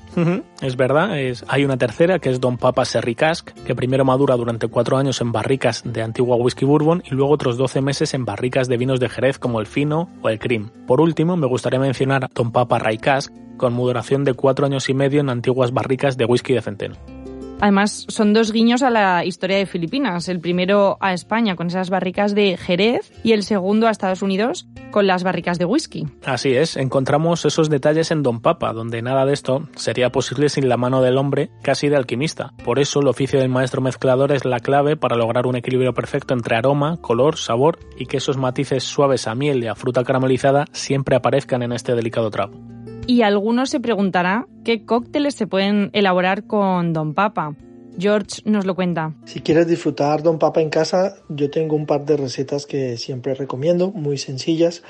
es 0.61 0.77
verdad, 0.77 1.19
es, 1.19 1.45
hay 1.49 1.65
una 1.65 1.79
tercera 1.79 2.19
que 2.19 2.31
es 2.31 2.41
Don 2.41 2.59
Papa 2.59 2.85
Serry 2.85 3.15
Cask, 3.15 3.51
que 3.51 3.75
primero 3.75 4.05
madura 4.05 4.37
durante 4.37 4.69
cuatro 4.69 4.99
años 4.99 5.21
en 5.21 5.33
barricas 5.33 5.83
de 5.85 6.03
antigua 6.03 6.37
whisky 6.37 6.65
bourbon 6.65 7.03
y 7.11 7.15
luego 7.15 7.33
otros 7.33 7.57
12 7.57 7.81
meses 7.81 8.13
en 8.13 8.25
barricas 8.25 8.69
de 8.69 8.77
vinos 8.77 9.01
de 9.01 9.09
Jerez 9.09 9.39
como 9.39 9.61
el 9.61 9.67
fino 9.67 10.09
o 10.21 10.29
el 10.29 10.39
cream. 10.39 10.71
Por 10.87 11.01
último, 11.01 11.37
me 11.37 11.47
gustaría 11.47 11.81
mencionar 11.81 12.29
Don 12.35 12.53
Papa 12.53 12.79
Rye 12.79 12.99
Cask, 12.99 13.33
con 13.57 13.73
moderación 13.73 14.25
de 14.25 14.35
cuatro 14.35 14.67
años 14.67 14.89
y 14.89 14.95
medio 14.95 15.21
en 15.21 15.31
antiguas 15.31 15.73
barricas 15.73 16.17
de 16.17 16.25
whisky 16.25 16.53
de 16.55 16.63
centeno. 16.63 17.22
Además, 17.63 18.07
son 18.09 18.33
dos 18.33 18.51
guiños 18.51 18.83
a 18.83 18.91
la 18.91 19.25
historia 19.25 19.57
de 19.57 19.67
Filipinas. 19.67 20.29
El 20.29 20.41
primero 20.41 20.97
a 20.99 21.13
España 21.13 21.55
con 21.55 21.69
esas 21.69 21.91
barricas 21.91 22.35
de 22.35 22.57
Jerez 22.57 23.13
y 23.23 23.35
el 23.35 23.45
segundo 23.45 23.87
a 23.87 23.93
Estados 23.93 24.21
Unidos 24.21 24.67
con 24.91 25.07
las 25.07 25.23
barricas 25.23 25.61
de 25.61 25.65
whisky. 25.65 26.09
Así 26.25 26.57
es, 26.57 26.77
encontramos 26.77 27.45
esos 27.45 27.71
detalles 27.71 28.11
en 28.11 28.25
Don 28.25 28.41
Papa, 28.41 28.73
donde 28.73 29.01
nada 29.01 29.25
de 29.27 29.33
esto 29.33 29.69
sería 29.77 30.11
posible 30.11 30.49
sin 30.49 30.69
la 30.69 30.77
mano 30.77 31.03
del 31.03 31.17
hombre 31.17 31.51
casi 31.63 31.89
de 31.89 31.95
alquimista. 31.95 32.53
Por 32.65 32.81
eso 32.81 32.99
el 32.99 33.07
oficio 33.07 33.39
del 33.39 33.49
maestro 33.49 33.81
mezclador 33.81 34.33
es 34.33 34.45
la 34.45 34.59
clave 34.59 34.97
para 34.97 35.15
lograr 35.15 35.47
un 35.47 35.55
equilibrio 35.55 35.95
perfecto 35.95 36.35
entre 36.35 36.57
aroma, 36.57 36.97
color, 37.01 37.37
sabor 37.37 37.79
y 37.97 38.07
que 38.07 38.17
esos 38.17 38.39
matices 38.39 38.83
suaves 38.83 39.29
a 39.29 39.37
miel 39.37 39.63
y 39.63 39.69
a 39.69 39.77
fruta 39.77 40.03
caramelizada 40.03 40.65
siempre 40.73 41.15
aparezcan 41.15 41.63
en 41.63 41.71
este 41.71 41.95
delicado 41.95 42.29
trago. 42.29 42.82
Y 43.07 43.23
algunos 43.23 43.71
se 43.71 43.81
preguntará 43.81 44.47
qué 44.65 44.85
cócteles 44.85 45.35
se 45.35 45.47
pueden 45.47 45.91
elaborar 45.93 46.47
con 46.47 46.93
Don 46.93 47.15
Papa. 47.15 47.55
George 47.99 48.43
nos 48.45 48.65
lo 48.65 48.75
cuenta. 48.75 49.15
Si 49.25 49.41
quieres 49.41 49.67
disfrutar 49.67 50.23
Don 50.23 50.39
Papa 50.39 50.61
en 50.61 50.71
casa, 50.71 51.17
yo 51.29 51.51
tengo 51.51 51.77
un 51.77 51.87
par 51.87 52.07
de 52.07 52.17
recetas 52.17 52.65
que 52.67 52.97
siempre 52.97 53.35
recomiendo, 53.35 53.91
muy 53.91 54.19
sencillas. 54.19 54.83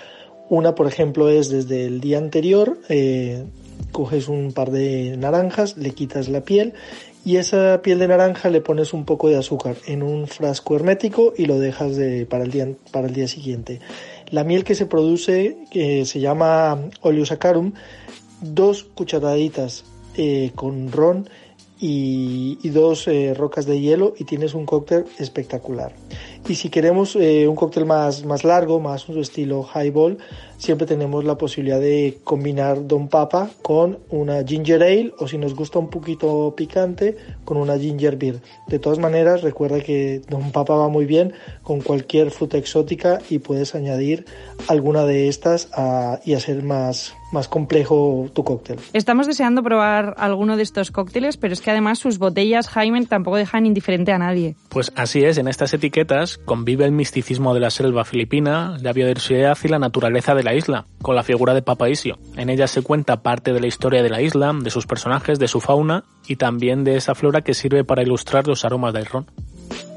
Una, 0.49 0.75
por 0.75 0.87
ejemplo, 0.87 1.29
es 1.29 1.49
desde 1.49 1.87
el 1.87 2.01
día 2.01 2.19
anterior, 2.19 2.79
eh, 2.89 3.45
coges 3.91 4.29
un 4.29 4.53
par 4.53 4.71
de 4.71 5.17
naranjas, 5.17 5.77
le 5.77 5.91
quitas 5.91 6.29
la 6.29 6.43
piel 6.43 6.75
y 7.25 7.37
esa 7.37 7.81
piel 7.83 8.01
de 8.01 8.09
naranja 8.09 8.51
le 8.51 8.61
pones 8.61 8.93
un 8.93 9.05
poco 9.05 9.29
de 9.29 9.37
azúcar 9.37 9.77
en 9.87 10.03
un 10.03 10.27
frasco 10.27 10.75
hermético 10.75 11.33
y 11.37 11.47
lo 11.47 11.59
dejas 11.59 11.97
de, 11.97 12.27
para, 12.27 12.45
el 12.45 12.51
día, 12.51 12.69
para 12.91 13.07
el 13.07 13.15
día 13.15 13.29
siguiente. 13.29 13.81
La 14.31 14.45
miel 14.45 14.65
que 14.65 14.75
se 14.75 14.87
produce, 14.87 15.57
que 15.71 16.05
se 16.05 16.21
llama 16.21 16.79
oleosacarum, 17.01 17.75
dos 18.43 18.85
cucharaditas 18.85 19.85
eh, 20.17 20.53
con 20.55 20.93
ron 20.93 21.29
y, 21.81 22.69
dos 22.69 23.09
eh, 23.09 23.35
rocas 23.35 23.67
de 23.67 23.81
hielo 23.81 24.15
y 24.17 24.25
tienes 24.25 24.55
un 24.55 24.67
cóctel 24.67 25.05
espectacular. 25.19 25.93
Y 26.49 26.57
si 26.57 26.71
queremos 26.71 27.15
eh, 27.17 27.47
un 27.47 27.55
cóctel 27.55 27.87
más, 27.87 28.25
más 28.25 28.43
largo, 28.43 28.81
más 28.81 29.09
un 29.09 29.19
estilo 29.19 29.65
highball, 29.75 30.19
siempre 30.59 30.87
tenemos 30.87 31.25
la 31.25 31.37
posibilidad 31.37 31.81
de 31.81 32.19
combinar 32.25 32.87
Don 32.87 33.09
Papa 33.09 33.51
con 33.63 33.99
una 34.11 34.45
ginger 34.45 34.83
ale 34.83 35.13
o 35.19 35.29
si 35.29 35.39
nos 35.39 35.55
gusta 35.55 35.79
un 35.79 35.89
poquito 35.89 36.55
picante, 36.57 37.17
con 37.45 37.57
una 37.57 37.79
ginger 37.79 38.17
beer. 38.17 38.41
De 38.67 38.79
todas 38.79 38.99
maneras, 38.99 39.43
recuerda 39.43 39.81
que 39.81 40.21
Don 40.29 40.51
Papa 40.51 40.75
va 40.75 40.89
muy 40.89 41.05
bien 41.05 41.33
con 41.63 41.81
cualquier 41.81 42.31
fruta 42.31 42.59
exótica 42.59 43.21
y 43.31 43.39
puedes 43.39 43.75
añadir 43.75 44.25
alguna 44.69 45.05
de 45.05 45.29
estas 45.29 45.69
y 46.25 46.35
hacer 46.35 46.63
más, 46.63 47.15
más 47.33 47.49
complejo 47.49 48.29
tu 48.33 48.45
cóctel. 48.45 48.79
Estamos 48.93 49.27
deseando 49.27 49.63
probar 49.63 50.15
alguno 50.19 50.57
de 50.57 50.63
estos 50.63 50.91
cócteles, 50.91 51.37
pero 51.37 51.55
es 51.55 51.61
que 51.61 51.71
además 51.71 51.99
sus 51.99 52.19
botellas, 52.19 52.69
Jaime, 52.69 53.05
tampoco 53.07 53.37
dejan 53.37 53.67
indiferente 53.67 54.13
a 54.13 54.19
nadie. 54.19 54.55
Pues 54.69 54.93
así 54.95 55.25
es, 55.25 55.39
en 55.39 55.49
estas 55.49 55.75
etiquetas 55.75 56.32
convive 56.39 56.85
el 56.85 56.93
misticismo 56.93 57.55
de 57.55 57.61
la 57.61 57.71
selva 57.71 58.05
filipina, 58.05 58.77
la 58.81 58.93
biodiversidad 58.93 59.59
y 59.63 59.69
la 59.69 59.79
naturaleza 59.79 60.35
de 60.35 60.43
la 60.43 60.55
isla, 60.55 60.87
con 61.01 61.17
la 61.17 61.23
figura 61.23 61.55
de 61.55 61.63
Papaisio. 61.63 62.19
En 62.37 62.51
ella 62.51 62.67
se 62.67 62.83
cuenta 62.83 63.23
parte 63.23 63.53
de 63.53 63.61
la 63.61 63.67
historia 63.67 64.03
de 64.03 64.11
la 64.11 64.23
isla, 64.23 64.53
de 64.53 64.71
sus 64.71 64.87
personajes, 64.87 65.39
de 65.39 65.49
su 65.49 65.61
fauna 65.61 66.05
y 66.27 66.37
también 66.37 66.85
de 66.85 66.97
esa 66.97 67.15
flora 67.15 67.43
que 67.43 67.55
sirve 67.55 67.85
para 67.85 68.03
ilustrar 68.03 68.47
los 68.47 68.65
aromas 68.65 68.95
del 68.95 69.07
ron. 69.07 69.27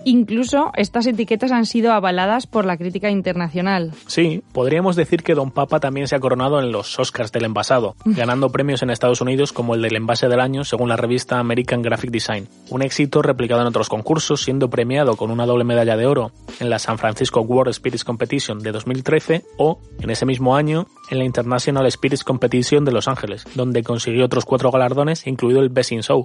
Incluso 0.08 0.72
estas 0.76 1.08
etiquetas 1.08 1.52
han 1.52 1.66
sido 1.66 1.92
avaladas 1.92 2.46
por 2.46 2.64
la 2.66 2.78
crítica 2.78 3.10
internacional. 3.10 3.92
Sí, 4.06 4.44
podríamos 4.54 4.96
decir 4.96 5.24
que 5.24 5.34
Don 5.34 5.50
Papa 5.50 5.80
también 5.80 6.08
se 6.08 6.16
ha 6.16 6.20
coronado 6.20 6.60
en 6.60 6.72
los 6.72 7.00
Oscars 7.00 7.32
del 7.32 7.46
envasado, 7.46 7.96
ganando 8.06 8.52
premios 8.52 8.84
en 8.84 8.92
Estados 8.92 9.22
Unidos 9.22 9.52
como 9.52 9.74
el 9.74 9.82
del 9.82 9.96
envase 9.96 10.28
del 10.28 10.42
año 10.42 10.64
según 10.64 10.90
la 10.90 10.96
revista 10.96 11.40
American 11.40 11.82
Graphic 11.82 12.12
Design. 12.12 12.48
Un 12.70 12.84
éxito 12.84 13.24
replicado 13.24 13.62
en 13.62 13.68
otros 13.68 13.90
concursos, 13.90 14.44
siendo 14.44 14.70
premiado 14.70 15.18
con 15.18 15.32
una 15.32 15.48
doble 15.48 15.64
medalla 15.64 15.98
de 15.98 16.06
oro 16.06 16.32
en 16.60 16.70
la 16.70 16.78
San 16.78 17.00
Francisco 17.00 17.42
World 17.42 17.74
Spirits 17.74 18.04
Competition 18.04 18.60
de 18.60 18.72
2013 18.72 19.44
o, 19.58 19.80
en 20.00 20.12
ese 20.12 20.28
mismo 20.28 20.56
año, 20.56 20.86
en 21.10 21.18
la 21.18 21.26
International 21.26 21.92
Spirits 21.92 22.24
Competition 22.24 22.86
de 22.86 22.92
Los 22.92 23.08
Ángeles, 23.08 23.44
donde 23.56 23.82
consiguió 23.82 24.26
otros 24.26 24.46
cuatro 24.46 24.70
galardones, 24.70 25.26
incluido 25.26 25.62
el 25.62 25.70
Best 25.70 25.94
in 25.94 26.04
Show. 26.04 26.24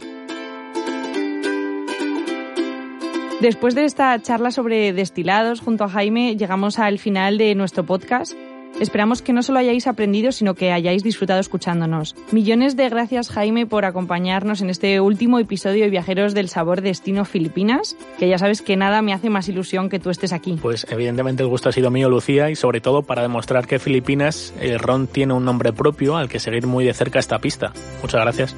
Después 3.40 3.74
de 3.74 3.86
esta 3.86 4.20
charla 4.20 4.50
sobre 4.50 4.92
destilados 4.92 5.60
junto 5.60 5.84
a 5.84 5.88
Jaime, 5.88 6.36
llegamos 6.36 6.78
al 6.78 6.98
final 6.98 7.38
de 7.38 7.54
nuestro 7.54 7.86
podcast. 7.86 8.34
Esperamos 8.78 9.22
que 9.22 9.32
no 9.32 9.42
solo 9.42 9.58
hayáis 9.58 9.86
aprendido, 9.86 10.30
sino 10.30 10.54
que 10.54 10.72
hayáis 10.72 11.02
disfrutado 11.02 11.40
escuchándonos. 11.40 12.14
Millones 12.32 12.76
de 12.76 12.90
gracias, 12.90 13.30
Jaime, 13.30 13.64
por 13.66 13.86
acompañarnos 13.86 14.60
en 14.60 14.68
este 14.68 15.00
último 15.00 15.38
episodio 15.38 15.84
de 15.84 15.90
Viajeros 15.90 16.34
del 16.34 16.50
Sabor 16.50 16.82
Destino 16.82 17.24
Filipinas, 17.24 17.96
que 18.18 18.28
ya 18.28 18.36
sabes 18.36 18.60
que 18.60 18.76
nada 18.76 19.00
me 19.00 19.14
hace 19.14 19.30
más 19.30 19.48
ilusión 19.48 19.88
que 19.88 19.98
tú 19.98 20.10
estés 20.10 20.34
aquí. 20.34 20.58
Pues 20.60 20.86
evidentemente 20.90 21.42
el 21.42 21.48
gusto 21.48 21.70
ha 21.70 21.72
sido 21.72 21.90
mío, 21.90 22.10
Lucía, 22.10 22.50
y 22.50 22.56
sobre 22.56 22.82
todo 22.82 23.02
para 23.02 23.22
demostrar 23.22 23.66
que 23.66 23.78
Filipinas, 23.78 24.52
el 24.60 24.78
ron 24.78 25.06
tiene 25.06 25.32
un 25.32 25.46
nombre 25.46 25.72
propio 25.72 26.18
al 26.18 26.28
que 26.28 26.40
seguir 26.40 26.66
muy 26.66 26.84
de 26.84 26.92
cerca 26.92 27.18
esta 27.18 27.38
pista. 27.38 27.72
Muchas 28.02 28.20
gracias. 28.20 28.56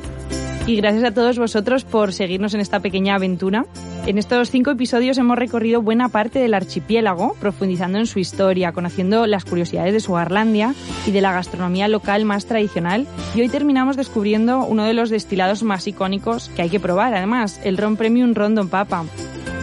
Y 0.64 0.76
gracias 0.76 1.02
a 1.02 1.12
todos 1.12 1.38
vosotros 1.38 1.82
por 1.84 2.12
seguirnos 2.12 2.54
en 2.54 2.60
esta 2.60 2.78
pequeña 2.78 3.16
aventura. 3.16 3.66
En 4.06 4.16
estos 4.16 4.50
cinco 4.50 4.70
episodios 4.70 5.18
hemos 5.18 5.36
recorrido 5.36 5.82
buena 5.82 6.08
parte 6.08 6.38
del 6.38 6.54
archipiélago, 6.54 7.34
profundizando 7.40 7.98
en 7.98 8.06
su 8.06 8.20
historia, 8.20 8.72
conociendo 8.72 9.26
las 9.26 9.44
curiosidades 9.44 9.92
de 9.92 10.00
su 10.00 10.12
Garlandia 10.12 10.74
y 11.04 11.10
de 11.10 11.20
la 11.20 11.32
gastronomía 11.32 11.88
local 11.88 12.24
más 12.24 12.46
tradicional. 12.46 13.08
Y 13.34 13.40
hoy 13.40 13.48
terminamos 13.48 13.96
descubriendo 13.96 14.64
uno 14.64 14.84
de 14.84 14.94
los 14.94 15.10
destilados 15.10 15.64
más 15.64 15.86
icónicos 15.88 16.48
que 16.50 16.62
hay 16.62 16.70
que 16.70 16.80
probar, 16.80 17.14
además, 17.14 17.60
el 17.64 17.76
Ron 17.76 17.96
Premium 17.96 18.34
Rondon 18.34 18.68
Papa. 18.68 19.04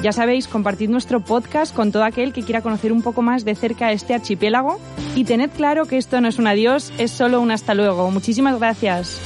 Ya 0.03 0.11
sabéis, 0.11 0.47
compartid 0.47 0.89
nuestro 0.89 1.21
podcast 1.21 1.73
con 1.73 1.91
todo 1.91 2.03
aquel 2.03 2.33
que 2.33 2.43
quiera 2.43 2.61
conocer 2.61 2.91
un 2.91 3.01
poco 3.01 3.21
más 3.21 3.45
de 3.45 3.55
cerca 3.55 3.91
este 3.91 4.13
archipiélago 4.13 4.79
y 5.15 5.23
tened 5.23 5.49
claro 5.49 5.85
que 5.85 5.97
esto 5.97 6.19
no 6.21 6.27
es 6.27 6.39
un 6.39 6.47
adiós, 6.47 6.93
es 6.97 7.11
solo 7.11 7.41
un 7.41 7.51
hasta 7.51 7.73
luego. 7.73 8.11
Muchísimas 8.11 8.57
gracias. 8.59 9.21